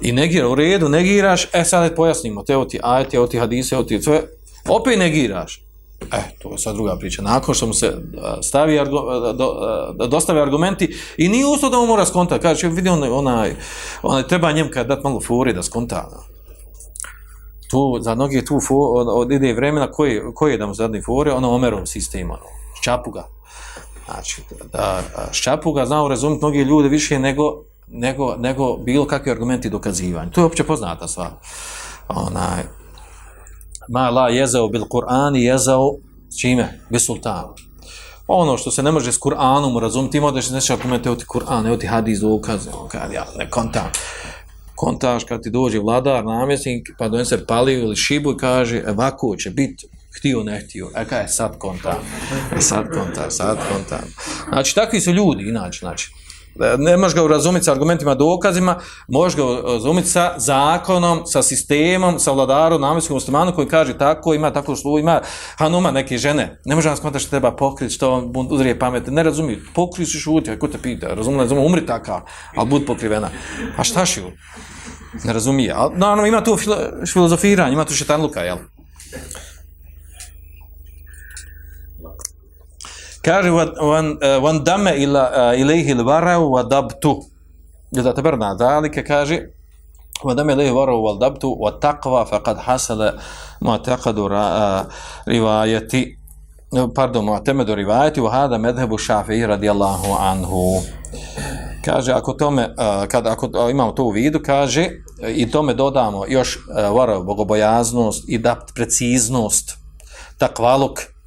I 0.00 0.12
negira, 0.12 0.48
u 0.48 0.54
redu, 0.54 0.88
negiraš, 0.88 1.48
e 1.52 1.64
sad 1.64 1.94
pojasnimo, 1.96 2.42
te 2.42 2.56
oti 2.56 2.80
ajeti, 2.82 3.16
evo 3.16 3.26
ti 3.26 3.38
hadise, 3.38 3.74
evo 3.74 3.84
ti 3.84 4.02
sve, 4.02 4.22
opet 4.68 4.98
negiraš. 4.98 5.68
E, 6.12 6.22
to 6.38 6.52
je 6.52 6.58
sad 6.58 6.74
druga 6.74 6.96
priča. 6.96 7.22
Nakon 7.22 7.54
što 7.54 7.66
mu 7.66 7.74
se 7.74 7.92
stavi 8.42 8.78
argu, 8.78 8.96
do, 9.34 10.06
dostave 10.06 10.42
argumenti 10.42 10.96
i 11.16 11.28
nije 11.28 11.46
usto 11.46 11.70
da 11.70 11.78
mu 11.78 11.86
mora 11.86 12.06
skonta. 12.06 12.38
Kaže, 12.38 12.68
vidi 12.68 12.88
onaj, 12.88 13.10
onaj, 13.10 13.54
onaj 14.02 14.22
treba 14.22 14.52
njem 14.52 14.70
kad 14.70 14.86
dat 14.86 15.04
malo 15.04 15.20
furi 15.20 15.52
da 15.52 15.62
skonta. 15.62 16.08
Tu, 17.70 17.98
za 18.00 18.14
mnogi 18.14 18.44
tu 18.44 18.60
fu, 18.60 18.96
od, 18.96 19.06
od 19.10 19.32
ide 19.32 19.52
vremena 19.52 19.90
koji, 19.90 20.20
koji 20.34 20.52
je 20.52 20.58
da 20.58 20.66
mu 20.66 20.74
zadnji 20.74 21.02
fure, 21.02 21.32
ono 21.32 21.50
Omerov 21.50 21.86
sistem, 21.86 22.30
ono, 22.30 22.42
ščapuga. 22.80 23.26
Znači, 24.04 24.42
da, 24.72 25.02
ščapuga 25.32 25.86
znao 25.86 26.08
razumjeti 26.08 26.44
mnogi 26.44 26.58
ljudi 26.58 26.88
više 26.88 27.18
nego, 27.18 27.64
nego, 27.90 28.36
nego 28.36 28.76
bilo 28.76 29.06
kakvi 29.06 29.32
argumenti 29.32 29.70
dokazivanja. 29.70 30.30
To 30.30 30.40
je 30.40 30.44
opće 30.44 30.64
poznata 30.64 31.08
stvar. 31.08 31.30
Onaj, 32.08 32.62
ma 33.88 34.10
la 34.10 34.28
jezao 34.28 34.68
bil 34.68 34.82
Kur'an 34.82 35.36
i 35.36 35.44
jezao 35.44 35.96
čime? 36.40 36.80
Bi 36.90 36.98
sultan. 36.98 37.44
Ono 38.26 38.58
što 38.58 38.70
se 38.70 38.82
ne 38.82 38.92
može 38.92 39.12
s 39.12 39.20
Kur'anom 39.20 39.80
razumjeti, 39.80 40.20
da 40.34 40.42
se 40.42 40.54
neće 40.54 40.72
argumente, 40.72 41.08
evo 41.08 41.16
ti 41.16 41.24
Kur'an, 41.28 41.66
evo 41.66 41.76
ti 41.76 41.86
hadis 41.86 42.20
dokaze, 42.20 42.70
on 42.80 42.88
kad 42.88 43.12
ja 43.12 43.26
ne 43.38 43.50
kontam. 43.50 43.90
Kontaš 44.74 45.24
kad 45.24 45.42
ti 45.42 45.50
dođe 45.50 45.78
vladar, 45.78 46.24
namjesnik, 46.24 46.88
pa 46.98 47.08
donese 47.08 47.46
paliju 47.46 47.80
ili 47.80 47.96
šibu 47.96 48.32
i 48.32 48.36
kaže, 48.36 48.82
ovako 48.88 49.36
će 49.36 49.50
biti, 49.50 49.86
htio, 50.18 50.42
ne 50.42 50.60
htio. 50.60 50.90
E 50.96 51.04
kaj, 51.04 51.28
sad 51.28 51.58
kontam. 51.58 51.98
Sad 52.60 52.84
kontam, 52.94 53.30
sad 53.30 53.58
kontam. 53.72 54.14
Znači, 54.48 54.74
takvi 54.74 55.00
su 55.00 55.12
ljudi, 55.12 55.48
inače, 55.48 55.78
znači. 55.78 56.10
E, 56.62 56.76
ne 56.78 56.96
možeš 56.96 57.14
ga 57.14 57.26
razumjeti 57.28 57.64
sa 57.64 57.72
argumentima, 57.72 58.14
dokazima, 58.14 58.76
možeš 59.08 59.36
ga 59.36 59.42
razumjeti 59.72 60.08
sa 60.08 60.34
zakonom, 60.36 61.22
sa 61.26 61.42
sistemom, 61.42 62.18
sa 62.18 62.32
vladarom, 62.32 62.80
namjenskom 62.80 63.14
muslimanom 63.14 63.54
koji 63.54 63.68
kaže 63.68 63.98
tako, 63.98 64.34
ima 64.34 64.52
tako 64.52 64.76
što 64.76 64.98
ima 64.98 65.20
hanuma 65.56 65.90
neke 65.90 66.18
žene. 66.18 66.60
Ne 66.64 66.74
može 66.74 66.88
nas 66.88 67.00
kontati 67.00 67.22
što 67.22 67.30
treba 67.30 67.56
pokriti, 67.56 67.94
što 67.94 68.12
on 68.12 68.48
uzrije 68.50 68.78
pamet. 68.78 69.06
Ne 69.06 69.22
razumije, 69.22 69.60
pokri 69.74 70.06
si 70.06 70.18
šuti, 70.18 70.50
ako 70.50 70.68
te 70.68 70.78
pita, 70.78 71.06
razumije, 71.06 71.42
razumije, 71.42 71.66
umri 71.66 71.86
taka, 71.86 72.20
ali 72.56 72.68
bud 72.68 72.82
pokrivena. 72.86 73.28
A 73.76 73.84
šta 73.84 74.06
šiju? 74.06 74.26
Ne 75.24 75.32
razumije. 75.32 75.72
Ali, 75.76 75.92
naravno, 75.96 76.26
ima 76.26 76.44
tu 76.44 76.56
filo- 76.56 77.12
filozofiranje, 77.12 77.72
ima 77.72 77.84
tu 77.84 77.94
šetanluka, 77.94 78.40
jel? 78.40 78.56
Kaže 83.28 83.50
van 83.50 84.64
dame 84.64 84.64
dama 84.64 84.92
ila 84.92 85.54
ilayhi 85.54 85.94
lvarau 85.94 86.50
wa 86.50 86.62
dabtu 86.62 87.20
idha 87.92 88.12
tabarna 88.14 88.54
dalike 88.54 89.04
kaže 89.04 89.52
wa 90.24 90.32
eh, 90.32 90.36
dame 90.36 90.52
eh, 90.52 90.56
ilayhi 90.56 90.72
wara 90.72 90.92
wa 90.92 91.18
dabtu 91.20 91.56
wa 91.60 91.72
taqwa 91.80 92.24
faqad 92.24 92.56
hasala 92.56 93.20
mu'taqadu 93.60 94.32
eh, 94.32 94.82
riwayati. 95.26 96.16
Pardon 96.94 97.24
mu'tamadu 97.24 97.74
riwayati 97.74 98.20
wa 98.20 98.30
hada 98.30 98.58
madhhabu 98.58 98.98
shafi'i 98.98 99.46
radijallahu 99.46 100.12
anhu. 100.20 100.80
Kaže 101.84 102.12
ako 102.12 102.32
tome 102.32 102.74
kad 103.08 103.26
ako 103.26 103.70
imamo 103.70 103.92
to 103.92 104.04
u 104.04 104.10
vidu 104.10 104.40
kaže 104.44 104.88
i 105.28 105.50
tome 105.50 105.74
dodamo 105.74 106.24
još 106.28 106.58
vara 106.92 107.20
bogobojaznost 107.20 108.24
i 108.28 108.38
da 108.38 108.56
preciznost 108.74 109.76
takvaluk 110.38 111.17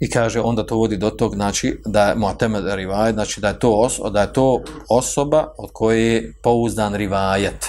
I 0.00 0.10
kaže 0.10 0.40
onda 0.40 0.66
to 0.66 0.76
vodi 0.76 0.96
do 0.96 1.10
tog 1.10 1.34
znači 1.34 1.80
da 1.86 2.08
je 2.08 2.14
mu'tamed 2.14 2.74
rivajet, 2.74 3.14
znači 3.14 3.40
da 3.40 3.48
je 3.48 3.58
to 3.58 3.72
os, 3.72 4.00
da 4.12 4.20
je 4.20 4.32
to 4.32 4.62
osoba 4.88 5.54
od 5.58 5.70
koje 5.72 6.14
je 6.14 6.32
pouzdan 6.42 6.94
rivajet. 6.94 7.66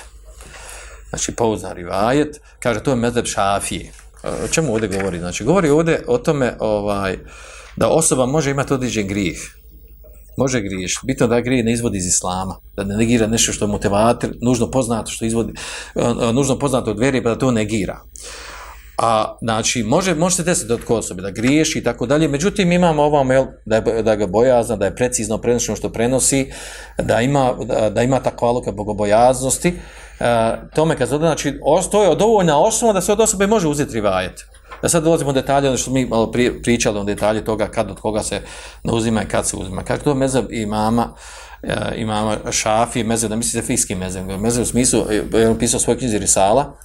Znači 1.09 1.35
pouzdan 1.35 1.75
rivajet, 1.75 2.39
kaže 2.59 2.83
to 2.83 2.91
je 2.91 2.95
mezheb 2.95 3.25
Šafije. 3.25 3.91
E, 4.23 4.27
o 4.45 4.47
čemu 4.47 4.73
ovdje 4.73 4.89
govori? 4.89 5.19
Znači 5.19 5.43
govori 5.43 5.69
ovdje 5.69 6.03
o 6.07 6.17
tome 6.17 6.55
ovaj 6.59 7.17
da 7.75 7.87
osoba 7.87 8.25
može 8.25 8.51
imati 8.51 8.73
određen 8.73 9.07
grijeh. 9.07 9.37
Može 10.37 10.61
griješ. 10.61 10.99
Bitno 11.03 11.27
da 11.27 11.41
grije 11.41 11.63
ne 11.63 11.73
izvodi 11.73 11.97
iz 11.97 12.05
islama, 12.05 12.55
da 12.75 12.83
ne 12.83 12.97
negira 12.97 13.27
nešto 13.27 13.51
što 13.51 13.65
je 13.65 13.69
motivator, 13.69 14.29
nužno 14.41 14.71
poznato 14.71 15.11
što 15.11 15.25
izvodi, 15.25 15.53
e, 15.95 16.01
e, 16.01 16.33
nužno 16.33 16.59
poznato 16.59 16.91
od 16.91 16.99
vjeri, 16.99 17.23
pa 17.23 17.29
da 17.29 17.37
to 17.37 17.51
negira. 17.51 18.01
A, 19.01 19.37
znači, 19.41 19.83
može, 19.83 20.15
može 20.15 20.35
se 20.35 20.43
desiti 20.43 20.73
od 20.73 20.81
osobe 20.87 21.21
da 21.21 21.31
griješi 21.31 21.79
i 21.79 21.83
tako 21.83 22.05
dalje, 22.05 22.27
međutim 22.27 22.71
imamo 22.71 23.03
ovo 23.03 23.33
jel, 23.33 23.45
da, 23.65 23.75
je, 23.75 24.03
da 24.03 24.15
ga 24.15 24.27
bojazna, 24.27 24.75
da 24.75 24.85
je 24.85 24.95
precizno 24.95 25.37
prenošeno 25.37 25.75
što 25.75 25.89
prenosi, 25.89 26.51
da 26.97 27.21
ima, 27.21 27.53
da, 27.65 27.89
da 27.89 28.03
ima 28.03 28.19
takva 28.19 28.47
aloka 28.47 28.71
bogobojaznosti, 28.71 29.73
e, 30.19 30.55
tome 30.75 30.97
kad 30.97 31.09
zada, 31.09 31.25
znači, 31.25 31.59
os, 31.63 31.89
to 31.89 32.03
je 32.03 32.15
dovoljna 32.15 32.59
osnova 32.59 32.93
da 32.93 33.01
se 33.01 33.11
od 33.11 33.19
osobe 33.19 33.47
može 33.47 33.67
uzeti 33.67 33.93
rivajet. 33.93 34.45
Da 34.81 34.89
sad 34.89 35.03
dolazimo 35.03 35.29
u 35.29 35.33
detalje, 35.33 35.67
ono 35.67 35.77
što 35.77 35.91
mi 35.91 36.05
malo 36.05 36.31
pričali 36.63 36.99
o 36.99 37.03
detalje 37.03 37.45
toga 37.45 37.67
kad 37.67 37.91
od 37.91 37.99
koga 37.99 38.23
se 38.23 38.41
ne 38.83 38.93
uzima 38.93 39.23
i 39.23 39.27
kad 39.27 39.47
se 39.47 39.57
uzima. 39.57 39.83
Kako 39.83 40.03
to 40.03 40.15
mezab 40.15 40.45
imama, 40.51 41.13
e, 41.63 41.75
imama 41.95 42.37
Šafi, 42.51 43.03
mezab, 43.03 43.29
da 43.29 43.35
mislite 43.35 43.67
fiski 43.67 43.95
mezab, 43.95 44.25
mezab 44.39 44.61
u 44.61 44.65
smislu, 44.65 45.05
e, 45.09 45.39
je 45.39 45.49
on 45.49 45.57
pisao 45.57 45.79
svoj 45.79 45.97
knjizi 45.97 46.19
Risala, 46.19 46.75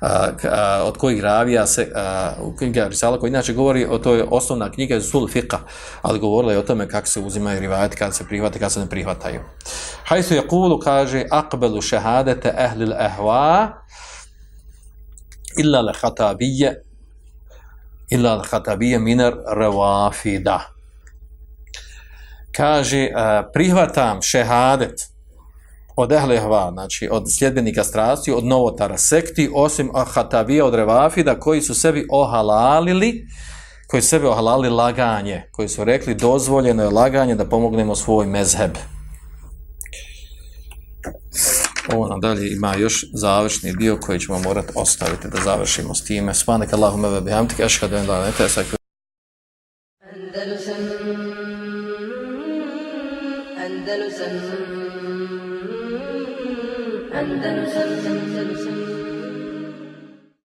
a, 0.00 0.28
a, 0.44 0.82
od 0.84 0.96
kojih 0.96 1.22
ravija 1.22 1.66
se, 1.66 1.92
a, 1.94 2.32
u 2.42 2.56
knjiga 2.56 2.88
Risala 2.88 3.20
koji 3.20 3.28
inače 3.30 3.52
govori 3.52 3.86
o 3.90 3.98
toj 3.98 4.24
osnovna 4.30 4.70
knjiga 4.72 5.00
Sul 5.00 5.28
Fiqa, 5.28 5.58
ali 6.02 6.18
govorila 6.18 6.52
je 6.52 6.58
o 6.58 6.62
tome 6.62 6.88
kako 6.88 7.06
se 7.06 7.20
uzimaju 7.20 7.60
rivajati, 7.60 7.96
kada 7.96 8.12
se 8.12 8.24
prihvate, 8.24 8.58
kada 8.58 8.70
se 8.70 8.80
ne 8.80 8.88
prihvataju. 8.88 9.40
Hajsu 10.04 10.34
je 10.34 10.48
kulu, 10.48 10.78
kaže, 10.78 11.24
akbelu 11.30 11.82
šehadete 11.82 12.54
ehlil 12.58 12.92
ehva, 12.92 13.68
illa 15.58 15.80
le 15.80 15.92
hatabije, 16.00 16.82
illa 18.10 18.34
le 18.34 18.44
hatabije 18.50 18.98
miner 18.98 19.34
revafida. 19.56 20.60
Kaže, 22.56 23.08
a, 23.14 23.42
prihvatam 23.52 24.22
šehadet, 24.22 25.17
od 26.00 26.12
ehlehva, 26.12 26.70
znači 26.72 27.08
od 27.12 27.24
sljedbenika 27.38 27.84
strasti, 27.84 28.32
od 28.32 28.44
novotara 28.44 28.98
sekti, 28.98 29.50
osim 29.54 29.90
ahatavija 29.94 30.64
od 30.64 30.74
revafida, 30.74 31.40
koji 31.40 31.62
su 31.62 31.74
sebi 31.74 32.06
ohalalili, 32.10 33.26
koji 33.88 34.02
su 34.02 34.08
sebi 34.08 34.26
ohalalili 34.26 34.74
laganje, 34.74 35.42
koji 35.52 35.68
su 35.68 35.84
rekli 35.84 36.14
dozvoljeno 36.14 36.82
je 36.82 36.90
laganje 36.90 37.34
da 37.34 37.48
pomognemo 37.48 37.94
svoj 37.94 38.26
mezheb. 38.26 38.70
Ovo 41.92 42.08
nadalje 42.08 42.52
ima 42.52 42.74
još 42.76 43.04
završni 43.14 43.72
dio 43.72 43.98
koji 44.00 44.20
ćemo 44.20 44.38
morati 44.38 44.72
ostaviti 44.74 45.28
da 45.28 45.38
završimo 45.44 45.94
s 45.94 46.04
time. 46.04 46.34
Svanek 46.34 46.72
Allahumma 46.72 47.08
ve 47.08 47.20
bihamdika 47.20 47.64
ashhadu 47.64 47.96
an 47.96 48.08
la 48.08 48.16
ilaha 48.16 48.44
illa 48.44 48.77
Andalusam 57.28 57.97